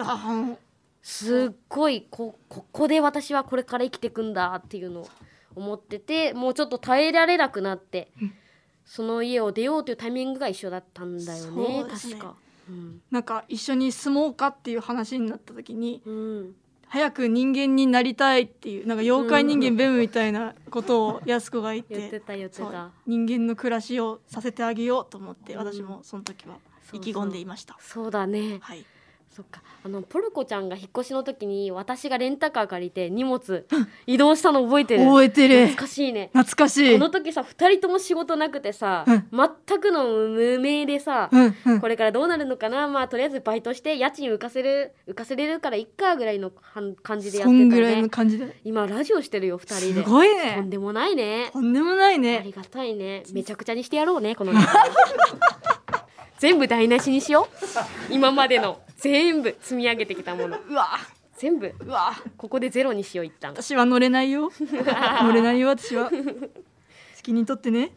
[1.03, 5.07] すっごいこここで私はこれから生きていくんだっていうのを
[5.55, 8.11] 思っててもうちょっと耐えられなくなって
[8.85, 11.85] その家を出ようというタイミングが一緒だったんだよねね。
[11.89, 12.35] 確か。
[12.69, 13.01] うん。
[13.11, 16.55] なんか一緒に住もうかっていう話になった時にうん。
[16.87, 22.91] 早く人間になりたいっていうなんか妖怪人間ベムみたいなことをやす子が言って言ってた言ってた。
[23.07, 26.57] 人間の暮らしをさせてあげようと思ってうん私もその時は
[26.91, 27.77] 意気込んでいました。
[27.79, 28.59] そうだね。
[28.61, 28.85] はい、
[29.35, 29.61] そっか。
[29.83, 33.65] あのポルコちゃんが引っ越しの時に私がレンタカー借りて荷物
[34.05, 35.05] 移動したの覚えてる。
[35.05, 35.67] 覚えてる。
[35.67, 36.29] 懐かしいね。
[36.33, 36.93] 懐かしい。
[36.93, 39.27] この時さ2人とも仕事なくてさ、うん。
[39.67, 41.81] 全くの無名でさ、うんうん。
[41.81, 42.87] これからどうなるのかな？
[42.87, 46.51] まあとりあえずバイトして家賃浮かせる浮かせれるからいっかぐらいの
[47.01, 48.55] 感じでやってたそんぐらいのね感じで？
[48.63, 51.49] 今ラジオしてるよ2人すでごいとんねでもないね。
[51.51, 53.23] とんでもないあねりがたいね。
[53.33, 54.53] めちゃくちゃにしてやろうねこの
[56.39, 58.13] 全部台無しにしよう。
[58.13, 60.57] 今までの全部積み上げてきたもの。
[60.57, 60.97] うわ。
[61.35, 61.75] 全部。
[61.77, 62.13] うわ。
[62.37, 63.51] ここでゼロにしよう一旦。
[63.51, 64.49] 私は乗れないよ。
[65.21, 66.09] 乗れないよ私は。
[67.13, 67.91] 責任取ってね。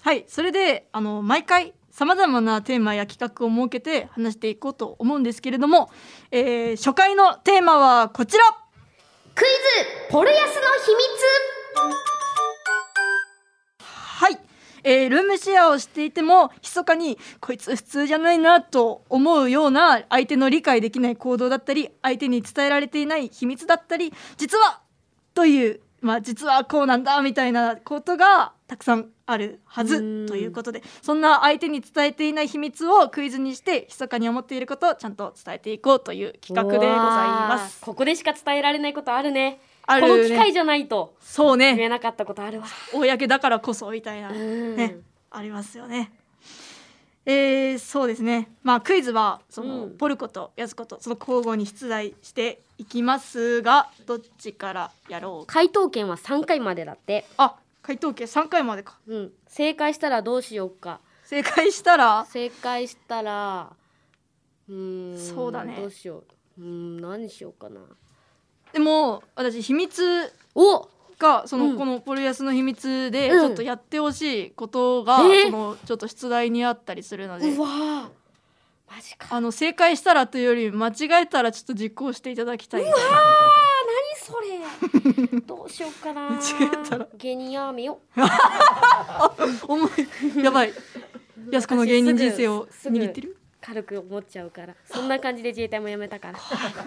[0.00, 5.88] はいそれであの毎回さまざまなテーマや企画を設けて話していこうと思うんですけれども、
[6.32, 8.44] えー初回のテーマはこちら。
[9.36, 9.48] クイ
[10.08, 10.98] ズポルヤスの秘
[14.18, 14.38] はい、
[14.84, 24.80] えールームシェアをしていても密かにこいつ普通じゃないなと思うような相手の理解できない行動だったり相手に伝えられていない秘密だったり実は
[25.34, 37.80] というまあ実はこうなんだみたいなことがたくさんあるはずうんということでそんな相手に伝えていない秘密をクイズにして密かに思っていることをちゃんと伝えていこうという企画でございます。
[37.80, 41.74] ここでしか伝えられないことあるねあるこの機会ねじゃないとそうね。
[41.74, 42.66] 言えなかったことあるわ。
[42.92, 44.76] 公だからこそみたいな、うん。
[44.76, 44.98] ね、
[45.30, 46.12] ありますよね。
[47.24, 48.50] えー、そうですね。
[48.62, 49.96] まあクイズはその、うん。
[49.96, 55.46] ポルコとヤスコとその交互に出題していきますが、どっちからやろう？
[55.46, 55.54] か。
[55.54, 57.26] 回答権は3回までだって。
[57.36, 58.98] あ、回答権三回までか。
[59.06, 59.32] うん。
[59.46, 61.00] 正解したらどうしようか。
[61.24, 62.26] 正解したら？
[62.30, 63.72] 正解したら
[64.68, 65.76] うーんそうだね。
[65.76, 66.24] どうしよ
[66.58, 66.60] う。
[66.60, 67.80] うーん何しようかな
[68.72, 70.88] でも私秘密お。
[71.18, 71.76] がその、うん。
[71.78, 73.44] このポルヤスの秘密でちうん。
[73.46, 75.44] ょっとやってほしいことが、えー。
[75.46, 77.48] そのちょっと出題にあったりするので。
[77.52, 77.60] う。
[77.60, 78.08] わー。
[78.94, 79.26] マジか。
[79.30, 82.84] あの正解したらというより間違えたらちょっと実行していただきたい。
[82.86, 82.90] あー。
[82.90, 85.40] 何それ。
[85.46, 86.30] どうしようかな。
[86.30, 86.40] 間違
[86.84, 87.08] えたら。
[87.16, 88.00] 芸人やめよ
[89.66, 90.72] 重いやばい。
[91.50, 93.37] やすこの芸人人生を握ってる？
[93.60, 94.74] 軽く思っちゃうから。
[94.86, 96.38] そんな感じで自衛隊もやめたから。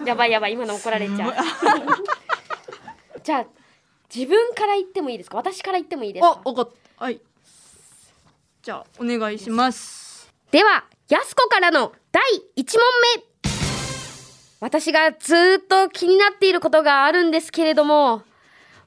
[0.06, 1.34] やばいやばい今の怒られちゃう。
[3.22, 3.46] じゃあ
[4.14, 5.36] 自分から言ってもいいですか？
[5.36, 6.40] 私から言ってもいいですか？
[6.44, 7.04] あ、わかった。
[7.04, 7.20] はい。
[8.62, 10.32] じゃあお願いします。
[10.50, 12.22] ではやすこからの第
[12.56, 12.80] 1問
[13.16, 13.22] 目。
[14.60, 18.22] 私がずーっと気になっていることがあるんですけれども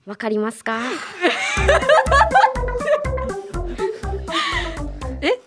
[0.05, 0.79] わかりますか？
[5.21, 5.39] え？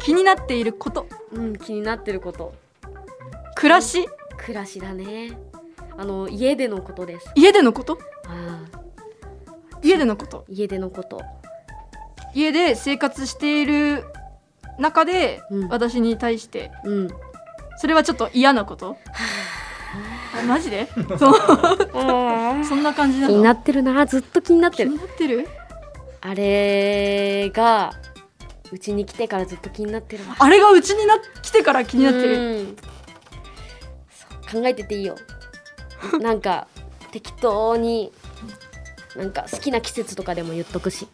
[0.00, 2.54] 気になっていること、うん気になってること。
[3.56, 5.38] 暮らし、暮らしだね。
[5.96, 7.30] あの家でのことです。
[7.34, 7.98] 家でのこと、
[9.82, 11.22] 家でのこと、家でのこと。
[12.34, 14.04] 家で生活している
[14.78, 15.68] 中で、うん。
[15.68, 16.72] 私に対して。
[16.84, 17.08] うん。
[17.76, 18.96] それはちょっと嫌なこと？
[20.40, 20.42] あ。
[20.42, 20.88] マジで？
[21.18, 21.34] そう。
[22.64, 23.34] そんな感じなの？
[23.34, 24.04] 気になってるな。
[24.06, 24.90] ずっと気になってる。
[24.90, 25.48] 気になってる？
[26.22, 27.92] あれが
[28.74, 30.34] うちに来てからずっと気になってるわ。
[30.36, 32.36] あれがうちにな来てから気になってる。
[32.36, 32.76] うん。
[34.10, 35.14] そう考えてていいよ。
[36.20, 36.66] なんか
[37.12, 38.12] 適当に
[39.14, 41.06] なんか好きな季節とかでも言っとくし。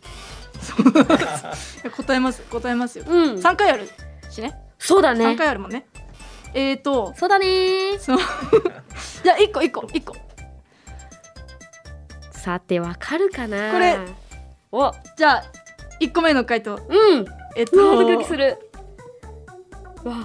[1.95, 3.05] 答えます答えますよ。
[3.07, 3.43] うん。
[3.43, 3.91] 三回ある
[4.31, 4.59] しね。
[4.79, 5.85] そうだ三ね回あるもんね。
[6.55, 7.47] えーと、そうだね。
[7.47, 8.19] ーそう。
[9.23, 10.17] じゃあ一個一個一個。
[12.33, 13.71] さてわかるかな？
[13.71, 13.99] これ。
[14.73, 15.45] おじゃあ
[15.99, 16.77] 一個目の回答。
[16.89, 17.77] うんえっう。
[17.77, 18.59] わドキドキとする。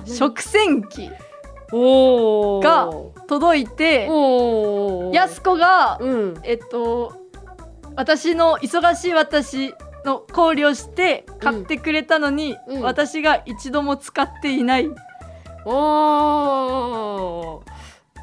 [0.06, 1.10] 食洗機。
[1.72, 2.90] が
[3.28, 4.08] 届いて、
[5.12, 6.40] やすこが、うん。
[6.44, 7.14] えっと
[7.96, 9.74] 私の忙しい私
[10.06, 12.82] の考慮して買ってくれたのに、うん。
[12.82, 14.90] 私が一度も使っていない。
[15.66, 17.66] おー。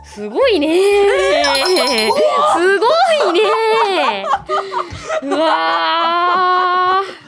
[0.05, 0.69] すごいね。
[2.55, 2.87] すご
[3.31, 4.27] いね。
[5.23, 7.22] うわー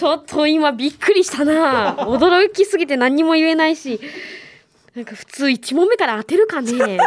[0.00, 1.94] ちょっと今びっくりしたな。
[1.94, 4.00] 驚きすぎて何にも言えないし。
[4.94, 6.98] なんか普通1問目から当てるかね。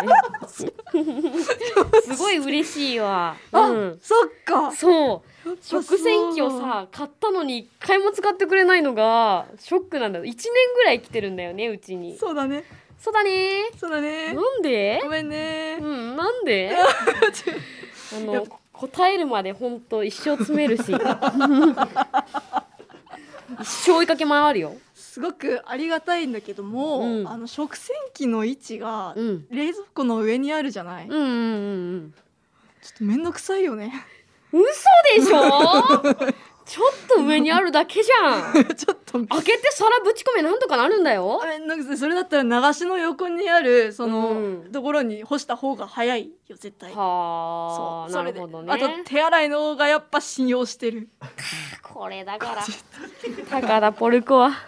[0.54, 0.72] す
[2.20, 3.36] ごい嬉しいわ。
[3.52, 4.00] あ、うん。
[4.00, 4.72] そっか。
[4.74, 5.50] そう。
[5.56, 10.20] ぱ食洗機をさ買ったのに一回も使ってくれないのがショックなんだ。
[10.20, 10.36] 1年
[10.76, 12.16] ぐらい来てるんだよねうちに。
[12.16, 12.64] そうだね。
[13.00, 13.72] そうだね。
[13.76, 14.36] そうだね。
[14.36, 15.00] なんで？
[15.02, 15.80] ごめんね。
[15.82, 16.78] うんなんで？
[18.16, 20.94] あの答えるまでほんと一生詰めるし
[23.62, 24.76] 一生追いかけ回るよ。
[24.96, 27.28] すごくありがたいんだけども、うん。
[27.28, 29.46] あの食洗機の位置がうん。
[29.52, 32.14] 冷蔵庫の上にあるじゃない、うんうんうんうん。
[32.82, 33.94] ちょっとめんどくさいよね。
[34.52, 34.64] 嘘
[35.16, 36.34] でしょ？
[36.66, 38.54] ちょっと上にあるだけじゃん。
[38.76, 39.26] ちょっと。
[39.26, 41.42] 開けて皿ぶち込めなんとかなるんだよ。
[41.46, 44.72] めんどくさいそれだったら流しの横にあるその、うん。
[44.72, 46.94] ところに干した方が早いよ絶対。
[46.94, 48.74] はあなるほどね。
[48.74, 51.10] あと手洗いの方がやっぱ信用してる。
[51.84, 52.64] これだから。
[53.50, 54.52] 高田ポルコは。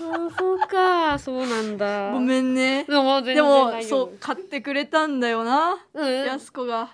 [0.00, 1.18] あそうか。
[1.18, 2.12] そうなんだ。
[2.12, 2.84] ごめんね。
[2.84, 6.24] でもそう買ってくれたんだよな、うん。
[6.24, 6.90] やす子が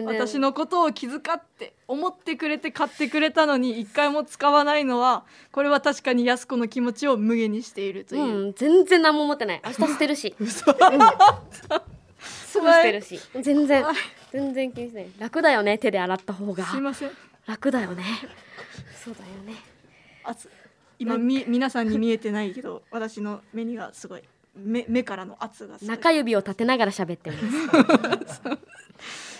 [0.00, 9.62] 私のことを気遣って思ってくれて買ってくれたのに一回も使わないのはこれは確かにやす子の気持ちを無限にしているという、うん全然何も思ってない。
[9.64, 10.64] 明日捨てるし、 うんす
[12.60, 13.18] ぐ捨てるし。
[13.40, 13.84] 全然。
[14.30, 15.06] 全然気にしない。
[15.18, 16.64] 楽だよね手で洗った方が。
[16.66, 17.10] すいません。
[17.46, 18.04] 楽だよね。
[19.04, 19.60] そうだよね。
[20.24, 20.48] 圧
[20.98, 24.22] 今み皆さんに見えてないけど私の目にがすごい
[24.54, 27.38] 目目からの圧が中指を立てながら喋ってま
[28.28, 28.42] す。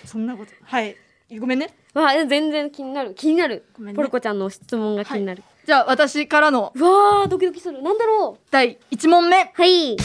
[0.06, 0.52] そんなこと。
[0.62, 0.96] はい。
[1.38, 1.74] ごめんね。
[1.94, 3.14] わあ全然気になる。
[3.14, 3.96] 気になる、ごめんね。
[3.96, 6.72] ポルコちゃんの質問が気になる、じゃあ私からの。
[6.74, 7.82] うわードキドキする。
[7.82, 8.46] なんだろう。
[8.50, 9.52] 第1問目。
[9.54, 9.96] はい。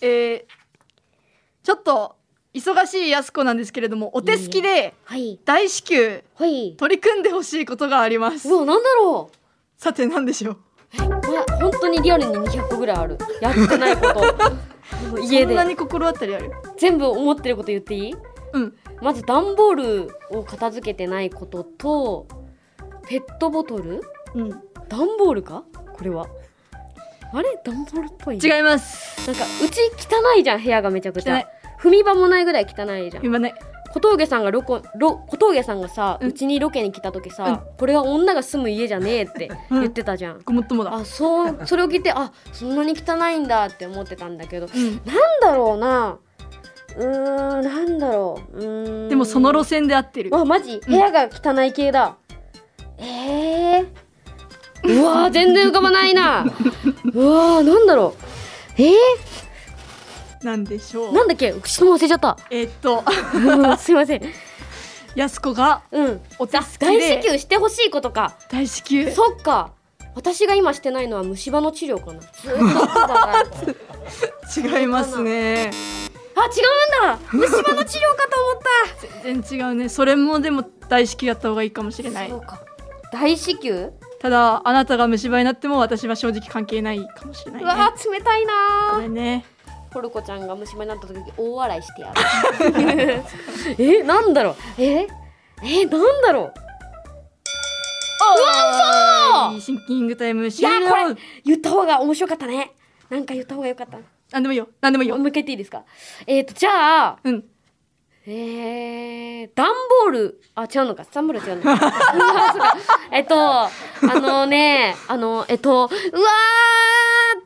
[0.00, 0.44] えー、
[1.62, 2.16] ちょっと
[2.54, 5.38] 忙しいやす子なんですけれどもお手すきではい。
[5.44, 6.76] 大至急はい。
[6.76, 8.48] 取り組んでほしいことがあります。
[8.48, 9.36] うわなんだろう。
[9.80, 10.58] さて何でしょう
[11.48, 13.18] まあ、本当にリアルに200個ぐらいある。
[13.40, 14.22] やってないこと。
[15.22, 15.46] 家で。
[15.46, 16.50] そんなに心当たりある？
[16.76, 18.14] 全部思ってること言っていい？
[18.52, 18.74] うん。
[19.00, 22.26] まず段ボールを片付けてないことと
[23.08, 24.02] ペットボトル？
[24.34, 24.50] うん。
[24.88, 25.64] 段ボールか？
[25.94, 26.26] これは。
[27.32, 27.58] あれ？
[27.64, 28.38] 段ボールっぽい？
[28.38, 29.26] 違います。
[29.26, 31.40] なんかうち汚いじゃん部屋がめちゃくち汚い。
[31.40, 31.48] ゃ
[31.80, 33.24] 踏み場もないぐらい汚いじゃん。
[33.24, 33.54] 今ね
[33.92, 40.94] 小峠さんがロコロ小峠さんがさうち、にロケに来た時さ、これは女が住む家じゃねえって言ってたじゃん、ごもっともだ。
[40.94, 45.00] あそうそれを聞いてあそんなに汚いんだって思ってたんだけどうん。
[45.04, 46.18] なんだろうな。
[46.96, 48.56] うーんなんだろう。
[48.58, 49.08] うーん。
[49.08, 50.30] でもその路線で合ってる。
[50.30, 50.80] わマジ？
[50.86, 52.16] 部屋が汚い系だ、
[52.98, 53.86] えー、
[54.84, 56.44] うわー全然浮かばないな。
[57.12, 58.14] うわーなんだろ
[58.78, 58.82] う。
[58.82, 58.90] え
[60.44, 61.14] なんでしょー、う。
[61.14, 61.54] なんだっけ？
[61.64, 62.36] 質問忘れちゃった。
[62.50, 63.04] えーっと。
[63.34, 64.22] うんすいません。
[65.14, 66.20] やす子がうん。
[66.38, 68.34] お手すき大で至急してほしいことか。
[68.50, 69.10] 大至急？
[69.10, 69.72] そっか。
[70.14, 72.20] 私が今してないのは虫歯の治療かな。
[74.80, 75.70] 違いますね。
[76.34, 76.48] あ違
[77.12, 77.18] うんだ。
[77.32, 78.62] 虫歯の治療かと思っ
[79.12, 79.22] た。
[79.24, 79.88] 全然違うね。
[79.88, 82.30] それもでも大至急やった方がいいかもしれない。
[82.30, 82.60] そうか。
[83.12, 83.90] 大至急？
[84.20, 89.44] ただあなたが虫歯になっても私は正直関係ないかもしれないうねわー冷たいなね
[89.92, 93.22] ポルコちゃんが虫歯になった時大笑いしてやる。
[93.78, 94.54] えなんだろう？
[94.78, 95.06] え
[95.62, 96.52] えなんだろう？
[98.24, 100.80] はいシンキングタイムい終了。
[100.86, 102.72] やこれ言った方が面白かったね。
[103.10, 103.98] なんか言った方がよかった。
[104.32, 104.68] なんでもいいよ。
[104.80, 105.18] なんでもいいよ。
[105.18, 105.82] もう一回言っていいですか？
[106.26, 107.44] えっ、ー、とじゃあうん。
[108.24, 109.66] えー、段
[110.04, 111.04] ボールあ違うのか。
[111.12, 111.92] 段ボール違うのか。
[113.10, 115.90] えっとあのねあのえっとうわー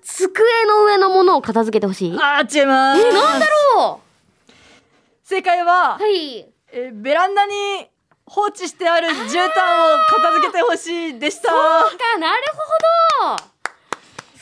[0.03, 2.19] 机の上のものを片付けてほしい？
[2.19, 3.01] あー違います。
[3.03, 4.01] えなんだろ
[5.25, 6.39] 正解はう、はい。
[6.73, 7.53] えーベランダに
[8.27, 9.19] 放置してある絨毯を
[10.09, 11.51] 片付けてほしいでした。
[11.51, 11.61] そう
[11.99, 13.57] かなるほど。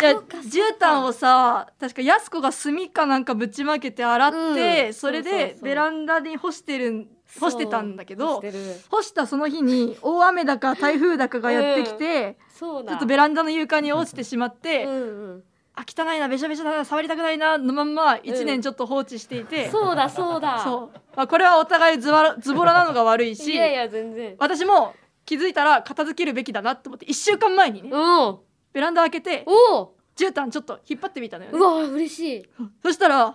[0.00, 4.94] いや絨毯をさ確かやす子が炭かなんかぶちまけて洗って、うん。
[4.94, 7.06] それでベランダに干してるん
[7.40, 8.42] 干してたんだけど
[8.90, 12.92] 干したその日に大雨だか台風だかがやってきて、そうだ。
[12.92, 14.96] ちょっとベランダの床に落ちてしまって、うんう
[15.36, 15.42] ん
[15.76, 20.60] あ汚いなべしゃべしゃだな触りたくないなのまんま1年ちょっと放置していて、そうだそうだ。
[20.62, 24.36] そうまあ、これはお互いズボラズボラなのが悪いしいやいや全然。
[24.38, 27.96] 私も気づいたら片付けるべきだなと思って1週間前にねう。
[27.96, 28.38] ん
[28.72, 31.58] ベランダ開けておお絨毯ちょっと引っ張ってみたのよね。
[31.58, 32.46] うわ嬉しい。
[32.80, 33.34] そしたら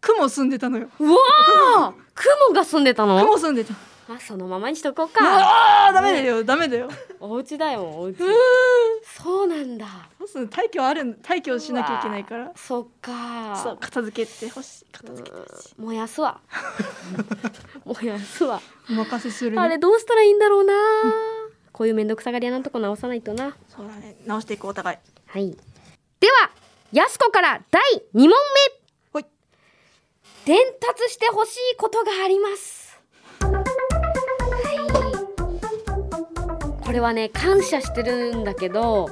[0.00, 0.88] 雲住んでたのよ。
[0.98, 3.18] うわー雲が住んでたの？
[3.20, 3.74] 雲住んでた。
[4.08, 6.42] あそのままにしとこううかわーダメだよ。
[6.44, 6.88] ダメだよ。
[7.20, 8.16] お家だよお家。
[9.04, 9.86] そうなんだ。
[10.26, 12.52] すんの退去ある退去しなきゃいけないから。
[12.56, 13.56] そっか。
[13.62, 14.86] そう片付けてほしい。
[14.92, 16.40] 片付けてほし燃やすわ。
[17.84, 18.60] 燃やすわ。
[18.90, 20.74] いお任せするねあれどうしたらいいんだろうな。
[21.72, 23.56] こういうめんどくさがり屋なんとこ直さないとな。
[23.68, 24.16] そうだね。
[24.26, 24.98] 直していこうお互い。
[25.26, 25.56] はい。
[26.20, 26.50] では
[26.92, 27.82] やすこから第
[28.14, 28.34] 2問目
[30.44, 33.00] 伝達してほしいことがあります。
[33.40, 33.48] は
[36.80, 36.84] い。
[36.84, 39.08] これはね感謝してるんだけど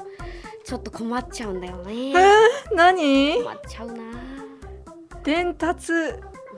[0.65, 2.11] ちょっと困っちゃうんだよね。
[2.11, 3.43] えー、何？
[3.43, 4.03] 困っちゃうな。
[5.23, 5.93] 伝達。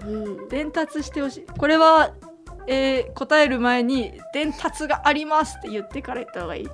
[0.00, 0.48] うん。
[0.48, 1.46] 伝達してほしい。
[1.46, 2.14] これは、
[2.66, 6.68] えー答える前に「伝達があります」って言ってから言った方がいい。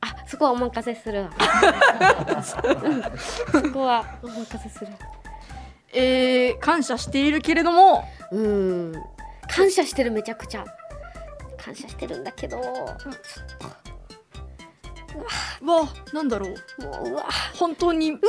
[0.00, 1.30] あそこはお任せするわ。
[2.42, 2.56] そ
[3.72, 4.92] こはお任せする
[5.92, 8.04] えー、感謝しているけれども。
[8.30, 8.92] うん。
[9.48, 10.64] 感謝してるめちゃくちゃ。
[11.58, 12.58] 感謝してるんだけど。
[15.60, 16.50] もうわなんだろう。
[16.50, 17.26] ううわ。
[17.54, 18.12] 本当に。
[18.12, 18.20] うわ。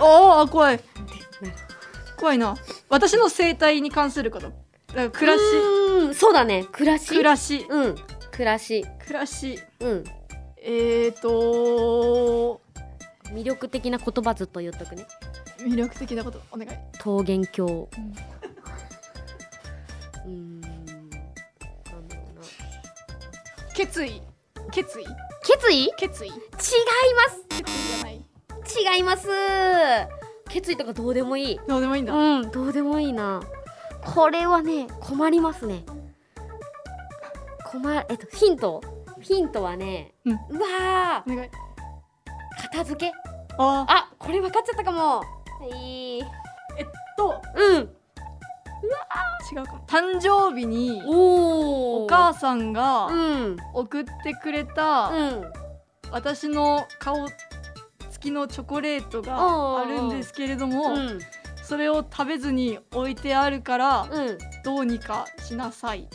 [0.00, 0.80] ああ怖い。
[2.16, 2.56] 怖いな。
[2.88, 4.48] 私の生態に関すること。
[4.48, 4.62] だか
[4.94, 5.40] ら暮らし。
[5.40, 6.66] うんそうだね。
[6.72, 7.08] 暮らし。
[7.08, 7.66] 暮らし。
[7.68, 7.96] うん。
[8.30, 8.84] 暮らし。
[9.06, 9.60] 暮らし。
[9.80, 10.04] うん。
[10.56, 12.60] えーと
[13.32, 15.06] 魅力的な言葉ずっと言っとくね
[15.64, 16.70] 魅力的なことお願い。
[17.04, 17.88] 桃源郷。
[20.24, 20.60] うん。
[20.60, 22.42] なんだろうな。
[23.74, 24.22] 決意。
[24.70, 25.04] 決意。
[25.44, 25.78] 決意？
[25.78, 26.36] 違い決意ま
[27.32, 27.44] す。
[27.48, 28.24] 決意じゃない。
[28.96, 29.28] 違います。
[30.48, 31.60] 決意とかどうでもいい。
[31.66, 32.50] どうでもいいんだ、うん。
[32.50, 33.42] どうでもいいな。
[34.04, 35.84] これはね困りますね。
[37.64, 38.82] 困えっとヒント。
[39.20, 40.32] ヒントはね、うん。
[40.32, 41.32] うわー。
[41.32, 41.50] お願い。
[42.56, 43.12] 片付け。
[43.58, 45.22] ああこれ分かっちゃったかも
[45.62, 46.18] はい。
[46.18, 46.26] えっ
[47.16, 47.88] とうん。
[49.52, 53.56] 違うかも誕生日におお母さんがうん。
[53.72, 55.52] 送ってくれたうん。
[56.10, 57.38] 私の顔付
[58.20, 61.20] きのチョコレートがあるんですけれども、うん。
[61.62, 64.38] それを食べずに置いてあるからうん。
[64.64, 66.08] どうにかしなさい。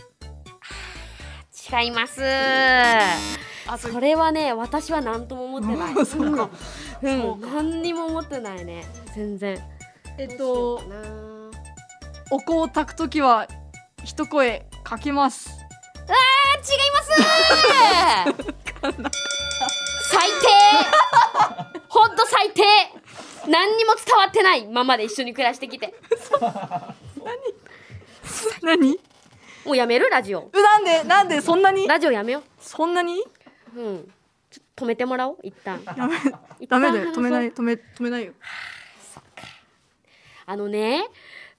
[1.71, 2.21] 違います。
[3.77, 5.93] それはね私は何とも思ってない。
[5.95, 6.49] も
[7.01, 8.85] うん何にも思ってないね。
[9.15, 9.57] 全然。
[10.17, 10.81] えっと
[12.31, 13.47] お香を炊くときは
[14.03, 15.49] 一声かけます。
[15.49, 17.11] 違います。
[20.09, 20.47] 最低。
[21.87, 22.63] ほんと最低。
[23.47, 25.93] 何にも伝わってないままで一緒に暮らしてきて。
[28.61, 28.99] 何？
[29.65, 30.09] もうやめる？
[30.09, 30.49] ラジオ。
[30.51, 31.03] うなんで？
[31.03, 31.39] なんで？
[31.39, 31.87] そんなに？
[31.87, 33.23] ラジオやめよそんなに？
[33.75, 34.11] ううん
[34.77, 35.83] 止めてもらおう一旦。
[35.97, 36.15] やめ
[36.59, 38.33] 一ダメだよ止めない止め止めないよ。
[40.45, 41.09] あのね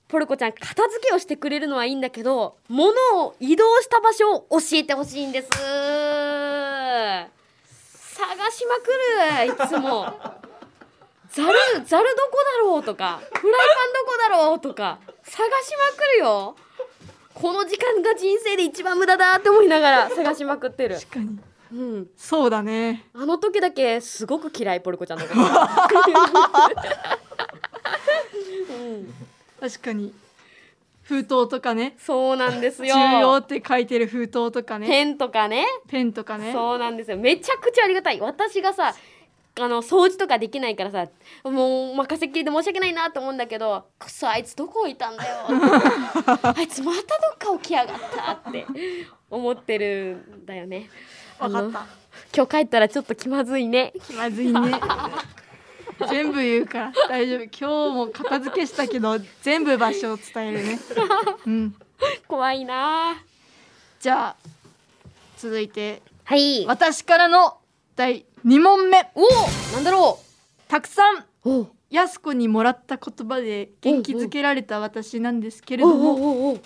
[0.06, 5.48] ポルコちゃん片付けをしてくれるのはいいんだけど物を移動した場所を教えてほしいんです。
[5.50, 5.58] 探
[8.50, 8.86] しまく
[9.46, 10.14] るいつも。
[11.30, 16.56] ざるざるどこだろうとかフライパンどこだろうとか探しまくるよ。
[17.34, 20.94] この時間が人生で一番無駄だって思いながら探しまくってる。
[20.96, 21.38] 確かに
[21.72, 22.06] うん。
[22.16, 23.04] そうだね。
[23.14, 25.44] あの時だけすごく嫌いポルコちゃんのことう
[28.74, 29.14] ん
[29.60, 30.14] 確かに。
[31.02, 31.96] 封筒とかね。
[31.98, 32.94] そうなんですよ。
[32.94, 34.86] 重要って書いてる封筒とかね。
[34.86, 35.64] ペンとかね。
[35.88, 36.52] ペンとかね。
[36.52, 37.16] そうなんですよ。
[37.16, 38.20] めちゃくちゃありがたい。
[38.20, 38.94] 私がさ
[39.60, 41.08] あの掃除とかできないからさ
[41.44, 45.36] もう任せっきりで申し訳ないなと思うんだけどくそあいつどこ置いたんだよ。
[46.56, 47.04] あいつまたど
[47.34, 48.66] っか置きやがったって
[49.30, 50.88] 思ってるんだよね
[51.38, 51.98] あのわかった。
[52.36, 53.92] 今日帰ったらちょっと気まずいね。
[54.06, 54.60] 気まずいね。
[56.10, 56.92] 全部言うから。
[57.08, 57.42] 大丈夫。
[57.44, 60.78] 今日も片付けしたけど全部場所を伝えるね。
[61.46, 61.74] うん。
[62.26, 63.22] 怖いな。
[64.00, 64.36] じゃあ
[65.36, 66.02] 続いて。
[66.24, 66.64] はい。
[66.66, 67.58] 私からの
[67.96, 69.10] 第2問目。
[69.14, 69.28] おお
[69.74, 70.18] なんだろ
[70.68, 71.24] たくさん
[71.90, 76.58] やす子にもらった言葉で元気づけられた私なんですけれおども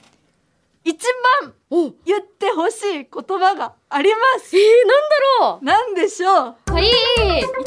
[0.85, 0.99] 一
[1.43, 3.09] 番言ってほしい言
[3.39, 4.57] 葉があります。
[4.57, 6.57] えー、なんだろなんでしょう。
[6.71, 6.91] うはい。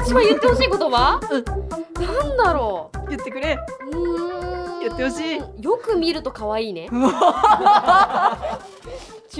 [0.03, 1.21] 一番言ってほしい言葉？
[1.31, 1.45] うん。
[2.03, 3.09] なんだろう。
[3.09, 3.57] 言ってくれ。
[3.91, 4.79] うーん。
[4.81, 5.41] 言ってほしい。
[5.63, 6.89] よく見ると可愛いね。
[6.91, 6.95] 違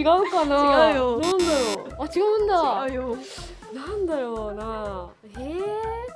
[0.03, 0.89] うかな。
[0.91, 1.19] 違うよ。
[1.19, 1.43] なんだ
[1.75, 1.87] ろう。
[1.99, 2.85] あ違うんだ。
[2.87, 3.17] 違うよ。
[3.73, 5.09] なんだろうな。
[5.37, 5.53] え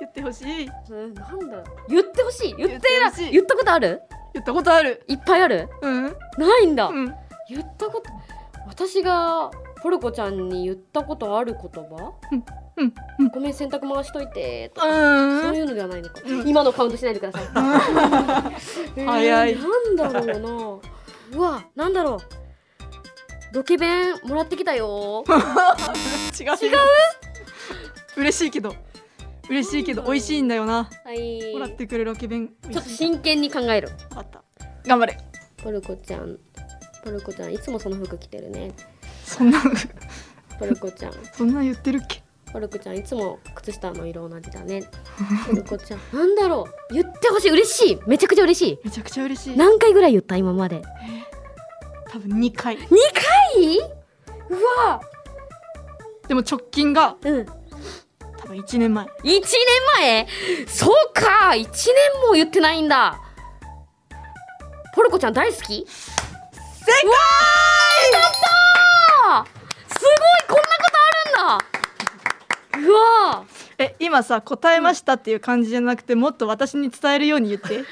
[0.00, 0.46] 言ってほしい。
[0.66, 2.54] ー、うんなんだ言ってほしい。
[2.56, 3.32] 言ってな言ってほしい。
[3.32, 4.00] 言ったことある？
[4.32, 5.02] 言ったことある。
[5.08, 5.68] いっぱいある？
[5.82, 6.16] うん。
[6.38, 7.14] ないんだ、うん
[7.50, 8.10] 言ったこと
[8.66, 9.50] 私が
[9.82, 12.12] ポルコちゃんに言ったことある言葉？
[12.30, 12.44] うん
[12.76, 15.42] うんごめん洗濯回しといてとか、うん。
[15.42, 16.48] そういうのではないのか、うん。
[16.48, 17.42] 今のカウントしないでください、
[18.96, 19.56] えー早い。
[19.56, 20.80] なんだろう
[21.32, 21.38] な。
[21.38, 23.54] うわなんだろう。
[23.54, 25.24] ロケ弁もらってきたよ。
[26.38, 26.46] 違う。
[26.46, 26.78] 違う
[28.16, 28.74] 嬉しいけど。
[29.48, 30.88] 嬉しいけど美味しいんだよな。
[31.04, 31.52] はい。
[31.52, 32.50] もらってくれるロケ弁。
[32.70, 33.88] ちょっと真剣に考える。
[34.10, 34.42] 分かった。
[34.86, 35.18] 頑張れ。
[35.62, 36.38] ポルコちゃん
[37.04, 38.72] ポルコちゃんいつもその服着てるね。
[39.24, 39.60] そんな
[40.58, 41.12] ポルコちゃん。
[41.32, 42.22] そんな言ってるっけ？
[42.52, 44.82] ポルコちゃんいつも靴下の色同じだね。
[45.46, 46.94] ポルコちゃんなんだろう。
[46.94, 47.50] 言ってほしい。
[47.52, 47.98] 嬉しい。
[48.06, 49.54] めちゃくちゃ嬉しめちゃくちゃ嬉しい。
[49.54, 50.82] い何回ぐらい言った今まで？
[52.10, 52.76] 多分2回。
[52.76, 53.78] 2回？
[53.78, 54.54] う
[54.88, 55.00] わ。
[56.26, 57.46] でも直近がうん。
[58.36, 59.06] 多分1年前。
[59.06, 59.42] 1年
[59.98, 60.26] 前？
[60.66, 61.52] そうか。
[61.52, 61.68] 1年
[62.26, 63.20] も言ってないんだ。
[64.92, 65.86] ポルコちゃん大好き？
[66.80, 67.02] 正解
[68.12, 73.44] やったーすごいこんなことあるんだうわ
[73.78, 77.78] え今さ答えましたっていう感じじゃなくてもっと私に伝えるように言って。
[77.78, 77.84] うい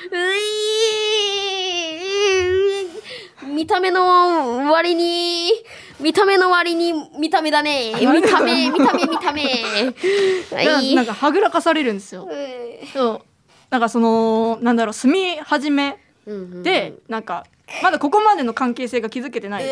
[3.55, 5.51] 見た目の割に
[5.99, 7.95] 見た目の割に見た目だね。
[7.95, 9.43] 見た目見た目見た目。
[10.53, 10.95] はい。
[10.95, 12.28] ななんかはぐらかされるんですよ。
[12.93, 13.22] そう。
[13.70, 15.99] なんかそのなんだろう住み始め
[16.62, 17.47] でなんか
[17.82, 19.64] まだここまでの関係性が築けてない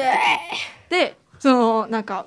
[0.88, 2.26] でそのなんか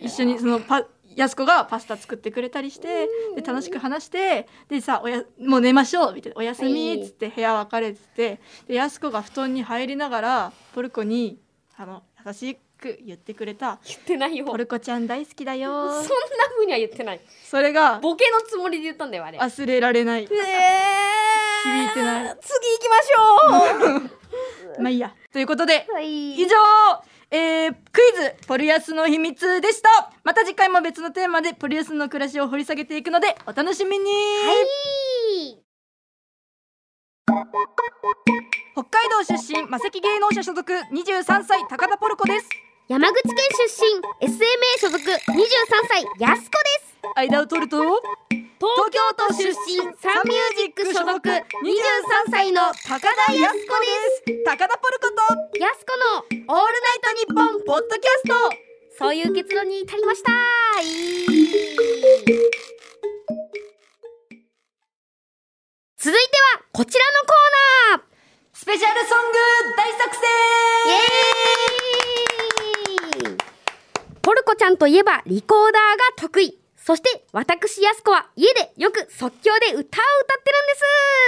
[0.00, 11.38] 一緒にそのパやす子がパスタ作ってくれたりしてで楽しく話してでさおやもう寝ましょうみたいな「おやすみ」っつって部屋別れててでやす子が布団に入りながらポルコに
[11.78, 13.78] あの優しく言ってくれた。
[13.86, 15.90] 言ってない「よポルコちゃん大好きだよ。
[15.90, 16.08] そんな
[16.54, 19.38] 風には言ってない」それがボケのつもりで言ったんだよあれ。
[19.38, 20.24] 忘れられない。
[20.24, 22.36] え響いてない。
[22.40, 24.10] 次行きましょう
[24.78, 25.14] まあいいや。
[25.32, 26.34] ということではい。
[26.34, 26.56] 以上、
[27.30, 30.12] えー、クイズポルヤスの秘密でした。
[30.24, 34.04] また次回も別のテーマでポルヤスの暮らしを掘り下げていくのでお楽しみに、
[38.72, 42.48] 北海道出身魔石芸能者所属23歳高田ポルコです。
[42.88, 43.34] 山口県
[43.66, 43.84] 出
[44.20, 44.38] 身 SMA
[44.78, 45.10] 所属23
[45.88, 48.00] 歳やすこです間を取ると東
[48.58, 49.54] 東京都出身
[50.00, 51.42] サンミュージック所属23
[52.30, 53.78] 歳の高田やすこ
[54.26, 54.44] です。
[54.44, 55.92] 高田ポルコとやすこ
[56.48, 58.34] のオールナイトニッポンポッドキャスト。
[58.98, 60.30] そういう結論に至りました。
[65.98, 68.04] 続いてはこちらのコーナー。
[68.54, 69.38] スペシャルソング
[69.76, 70.22] 大作戦。
[70.86, 70.90] イ
[73.28, 73.36] エーイ。
[74.22, 75.82] ポルコちゃんといえばリコーダー
[76.16, 80.52] が得意そして私やすこは家でよく即興で歌を歌って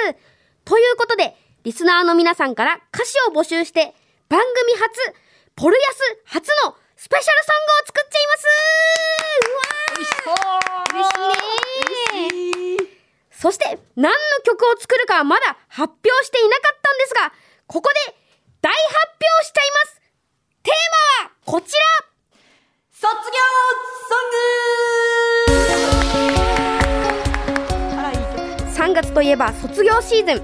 [0.07, 0.23] るんです。
[0.65, 1.35] ということで
[1.65, 3.93] リスナーの皆さんから歌詞を募集して
[4.29, 5.19] 番組初
[5.57, 8.47] ポルヤス初のスペシャルソングを作っちゃいます。
[9.97, 10.95] うわー。
[10.95, 11.19] 嬉し
[12.35, 12.85] い。
[12.85, 12.89] ね
[13.33, 17.15] そして何の曲を作るかはまだ発表していなかったんです
[29.39, 30.43] ば卒業シーズン。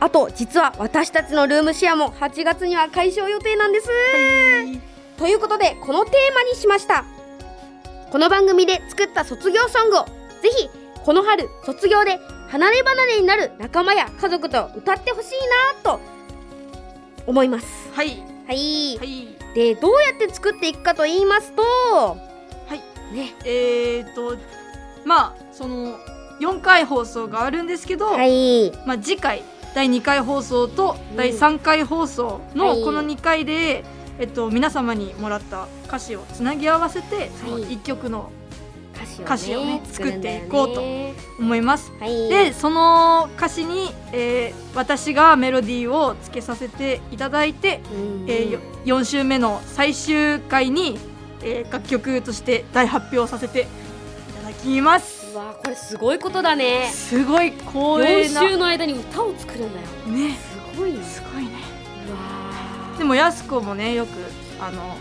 [0.00, 3.88] あと実は私たちのルームシェアも8月には解消予定なんです、
[5.16, 7.04] ということでこのテーマにしました。
[8.10, 10.04] この番組で作った卒業ソングを
[10.42, 10.68] ぜひ
[11.04, 12.18] この春卒業で
[12.48, 15.28] 離れ離れになる仲間や家族と歌ってほしい
[15.84, 16.00] なと
[17.26, 17.66] 思います。
[17.92, 18.08] はい。
[18.48, 19.28] はい、はい。
[19.54, 22.18] でどうやって作っていくかと言いますとは
[22.74, 23.14] い。
[23.14, 23.34] ね。
[23.44, 24.36] えーと
[25.04, 25.96] まあその
[26.42, 28.72] 4回放送があるんですけど、はい。
[28.86, 29.42] まあ、次回
[29.74, 32.58] 第2回放送と第3回放送はい。
[32.58, 33.84] のこの2回で、
[34.18, 38.30] えっと、皆様にもらった歌詞をつなぎ合わせてそのはい1曲の
[39.24, 40.82] 歌詞をねね作っていこうと
[41.38, 41.92] 思います。
[41.98, 42.28] はい。
[42.28, 48.24] でその歌詞に、えー私がメロディーをつけさせていただいて、うん。
[48.28, 50.98] えーよ4週目の最終回に、
[51.42, 53.64] えー楽曲として大発表させてい
[54.42, 55.21] ただきます。
[55.32, 56.90] うわこれすごいことだね。
[56.92, 59.86] すごい光栄4な週の間に歌を作るんだよ。
[60.16, 60.34] ね。
[60.34, 61.02] すごいね。
[61.02, 61.50] すごいね。
[62.98, 64.10] でもやす子もねよく
[64.60, 64.96] あの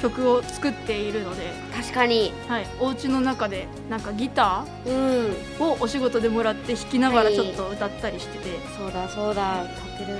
[0.00, 2.32] 曲を作っているので、確かに。
[2.48, 4.92] はい、お家の中でなんかギタうん。
[4.92, 7.34] ーをお仕事でもらって弾きながらはい。
[7.34, 8.44] ちょっと歌ったりしてて、
[8.78, 9.64] そうだそうだ。
[9.64, 10.18] 歌ってる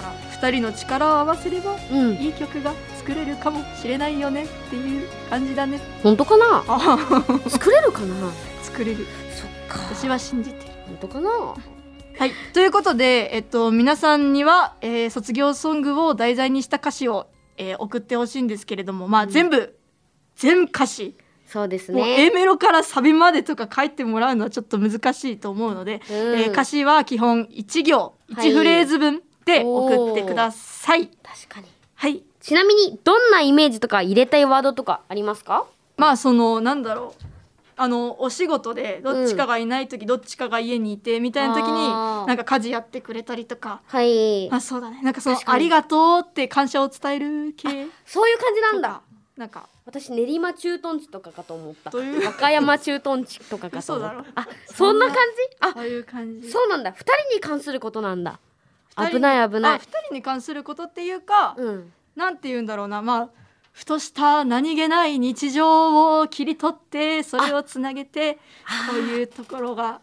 [0.00, 2.14] から2人の力を合わせればうん。
[2.14, 5.80] いい曲が作れるかもしれないよねっていう感じだね。
[6.02, 6.64] 本当かな？
[6.68, 6.98] あ
[7.48, 8.06] 作れるかな？
[8.62, 9.06] 作れる。
[9.34, 9.94] そっか。
[9.94, 10.72] 私は信じてる。
[10.86, 11.30] 本当かな？
[11.30, 12.32] はい。
[12.52, 19.78] ということで、えっと、皆さんには、えー卒業ソングを題材にした歌詞を、えー送ってほしいんですけれどもまあ全部、
[20.36, 21.16] 全歌詞。
[21.46, 22.26] そうですね。
[22.26, 26.16] A メロからサビまでとか書いてもらうのはちょっと難しいと思うので、うん。
[26.40, 31.08] えー歌詞は基本1行はい1フレーズ分で送ってください。
[31.08, 31.66] 確かに。
[31.94, 35.66] はい、ちなみにどんなイメージとか入れたいワードとかありますか？
[35.96, 37.24] まあそのなんだろう。
[37.80, 41.88] あのお仕事でどっちかがいない時、どっちかが家にいてみたいな時に
[42.26, 43.82] なんか家事やってくれたりとか。
[43.86, 44.50] はい。
[44.52, 45.00] あそうだね。
[45.02, 47.86] なんかそのありがとうって感謝を伝える系。
[48.04, 49.00] そういう感じなんだ。
[49.36, 49.68] なんか。
[49.86, 51.90] 私練馬駐屯地とかかと思った。
[51.96, 54.40] 和歌山駐屯地とかかと思った。
[54.42, 55.20] あそんな感じ？
[55.60, 56.50] あそういう感じ。
[56.50, 56.92] そうなんだ。
[56.92, 58.38] 二人に関することなんだ
[59.06, 59.72] 危ない危ない。
[59.76, 61.92] あ二人に関することっていうか、うん。
[62.16, 63.02] なんて言うんだろうな。
[63.02, 63.28] まあ
[63.72, 68.34] ふとした何気ない日常を切り取ってそれをつなげて
[68.90, 70.00] こういうところが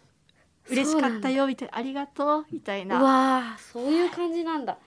[0.70, 1.78] 嬉しかったよみたいな。
[1.78, 4.78] ありがとうみたいうなわーそういう感じなんだ。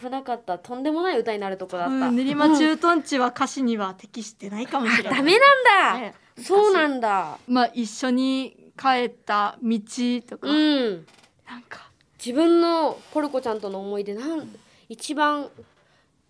[0.00, 0.58] 危なかった。
[0.58, 5.18] とんでもない歌になるとこだった、うん練馬駐屯地は歌詞には適してないかもしれない。
[5.18, 6.14] ダメなんだ、ね。
[6.38, 7.38] そうなんだ。
[7.46, 9.78] まあ一緒に帰った道
[10.28, 11.06] とか、うん。
[11.46, 11.91] なんか
[12.24, 14.48] 自分のポルコちゃんとの思い出なん
[14.88, 15.48] 一番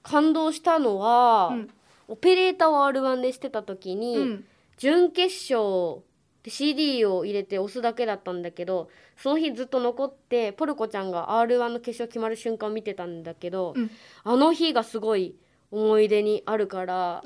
[0.02, 1.70] 感動したのは、うん。
[2.08, 4.44] オペレーターを R1 でしてた時に、うん。
[4.78, 6.02] 準決勝
[6.42, 13.90] で CD を入れて押すだけだったんだけどその日ずっと残ってポルコちゃんが R1 の決勝決まる瞬間を見てたんだけど、うん。
[14.24, 15.36] あの日がすごい
[15.70, 17.22] 思い出にあるから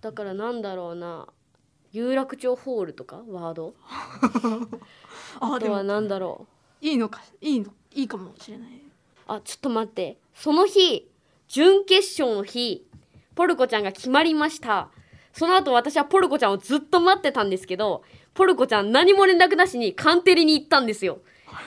[0.00, 1.26] だからなんだろうな
[1.92, 3.74] 有楽町ホールとかワード？
[5.40, 8.68] あとはなんだろういいのかいいのいいかもしれない。
[9.26, 10.18] あちょっと待って。
[10.34, 11.08] その日
[11.48, 12.86] 準決勝の日
[13.34, 14.88] ポルコちゃんが決まりました。
[15.32, 18.02] その後私はポルコちゃんをずっと待ってたんですけど
[18.34, 21.20] ポルコちゃん何も連絡なしにカンテレに行ったんですよ。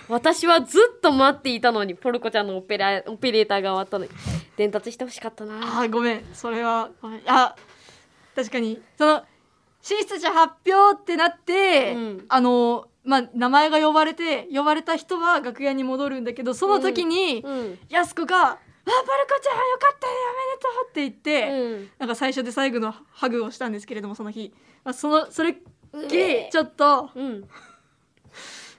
[0.08, 4.12] 私はずっと待っていたのにポルコちゃんのオペラオペレーターが終わったのに。
[4.58, 5.58] 伝達してほしかったな。
[5.82, 6.26] あーごめん。
[6.34, 7.22] それはごめん。
[7.26, 7.56] あ
[8.36, 8.82] 確かに。
[8.98, 9.24] その
[9.82, 12.26] 進出者発表ってなって、うん。
[12.30, 21.90] あのまあ名前が呼ばれて呼ばれた人は楽屋に戻るんだけどその時に、うんやす子が「あパルコちゃんよかったねおめでとう」って言って、うん。
[22.00, 25.56] なんか最初で最後のハグをしたんですけれどもその日、まあ、そのそれっ
[26.08, 27.48] きりちょっとうん。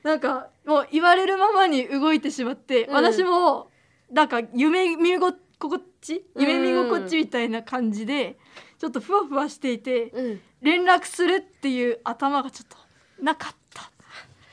[0.02, 2.94] なんかもう言われるままに動いてしまって、うん。
[2.94, 3.70] 私も
[4.10, 6.42] なんか夢見ご心地うん。
[6.42, 8.38] 夢見心地みたいな感じで
[8.78, 10.40] ちょっとふわふわしていてうん。
[10.60, 12.76] 連絡するっていう頭がちょっと
[13.22, 13.61] なかった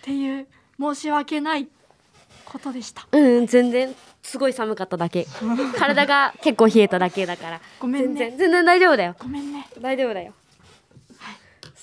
[0.10, 0.48] っていう
[0.80, 1.68] 申し訳ない
[2.46, 3.08] ことでした。
[3.12, 3.96] うん全然。
[4.24, 5.28] すごい寒かっただけ。
[5.78, 7.62] 体が結構冷えただけだから。
[7.80, 8.38] ごめん全ね然。
[8.40, 9.16] 全然大丈夫だよ。
[9.20, 9.68] ごめんね。
[9.80, 10.34] 大丈夫だよ。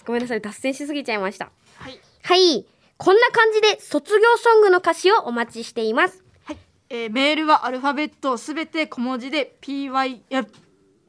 [0.05, 1.51] ごめんなさい脱線しすぎちゃいました。
[1.79, 2.67] はい、はい。
[2.97, 6.25] こんな感じで卒業ソングの歌詞をお待ちしています。
[6.45, 6.59] はい。
[6.91, 10.45] えーメールはアルファベットすべて小文字で PY いや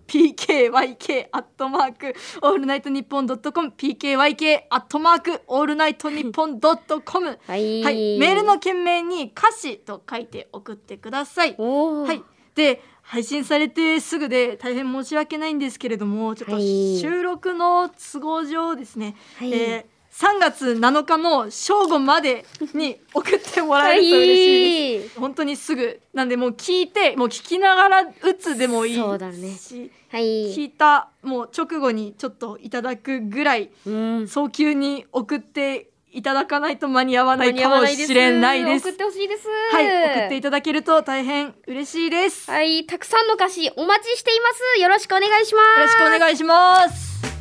[0.07, 7.83] PKYK アットマークオールナイトニッポンドットコム PKYK アットマークオールナイトニッポンドットコムはい。
[7.83, 11.55] はい、メールの件名に歌詞と書いて送ってください。
[11.57, 12.23] はい、
[12.55, 16.99] で配信されてすぐで大変申し訳ないんですけれどもちょっとはい。
[16.99, 19.53] 収録の都合上ですね、はい。
[19.53, 22.43] えー3月7日の正午まで
[22.73, 25.19] に送ってもらえると嬉しいです。
[25.19, 29.55] 本当にすぐなんでもう聞いてもう聞きながら打つでもいいし、そうだね
[30.09, 38.87] はい聞いたもう直後にちょっといただくぐらいうん早急に送っていただかないと間に合わないかもしれないです。
[38.87, 42.49] 送ってほしいですはい、送っていただけると大変嬉しいです。
[42.49, 47.36] よはいたくさんの歌詞お待ちしていますよろしくお願いしますろしくお願いします。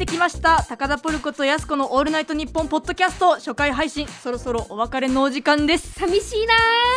[0.00, 0.64] してきました。
[0.66, 4.08] 高田ポルコとやすこのオールナイトニッポンポッドキャスト初回配信。
[4.08, 5.92] そろそろお別れのお時間です。
[5.92, 6.54] 寂しいな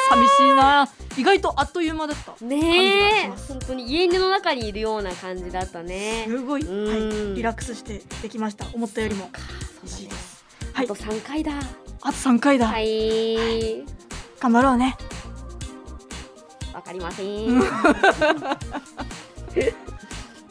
[0.10, 0.88] 寂しいな
[1.18, 2.32] 意外とあっという間だった。
[2.32, 2.46] ー。
[2.46, 6.24] ねえ本当に家の中にいるような感じだったね。
[6.30, 6.88] すごい、うん。
[6.88, 6.96] は
[7.34, 8.68] い、リラックスしてできました。
[8.74, 9.30] 思ったよりも。
[9.84, 10.46] 嬉しいです。
[10.72, 10.86] はい。
[10.86, 11.52] あと3回だ。
[12.04, 13.84] あと3回だ、はい。
[14.40, 14.96] 頑張ろうね。
[16.74, 17.60] わかりません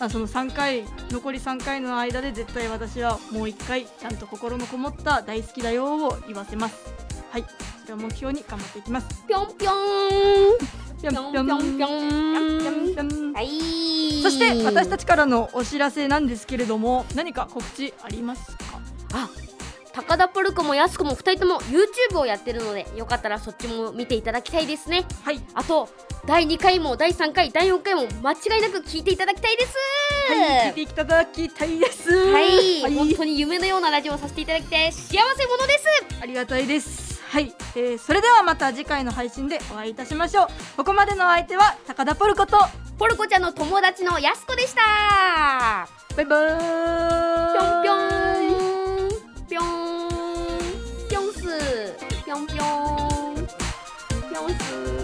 [0.02, 0.82] まあ、その3回
[1.12, 6.92] 残り3回の間で絶対私はもう1回ちゃんと心のこもった大好きだよを言わせます。
[7.30, 7.44] はい。
[7.82, 9.24] それを目標に頑張っていきます。
[9.28, 10.58] ぴょんぴょん
[11.00, 13.32] ぴょんぴょんぴょんぴょんぴょん。
[13.32, 14.22] はい。
[14.24, 18.80] そして私たちからのお知らせなんですけれども何か告知ありますか？
[19.12, 19.30] あ
[19.94, 25.04] 高田ポルコもやすこも2人とも YouTube をやってるのでよかったらそっちも見ていただきたいですね。
[25.22, 25.40] はい。
[25.54, 25.88] あと
[26.26, 29.76] 第2回も第3回第4回も間違いなく聞いていただきたいです。
[30.28, 32.10] はい聞いていただきたいです。
[32.10, 32.94] はい、はい。
[32.94, 34.92] 本当に夢のようなラジオをさせていただきたい。
[34.92, 35.86] 幸せ者です。
[36.22, 37.20] ありがたいです。
[37.28, 40.46] はい、えー、それではまた次回の配信でお会いいたしましょう。
[40.76, 42.58] ここまでのお相手は高田ポルコと
[42.98, 45.88] ポルコちゃんの友達のやすこでした。
[46.16, 47.58] バイバーイ。
[47.58, 48.21] ぴょんぴょん
[49.52, 49.60] 彪，
[51.10, 51.94] 彪死，
[52.24, 52.64] 彪彪
[54.30, 55.01] 彪死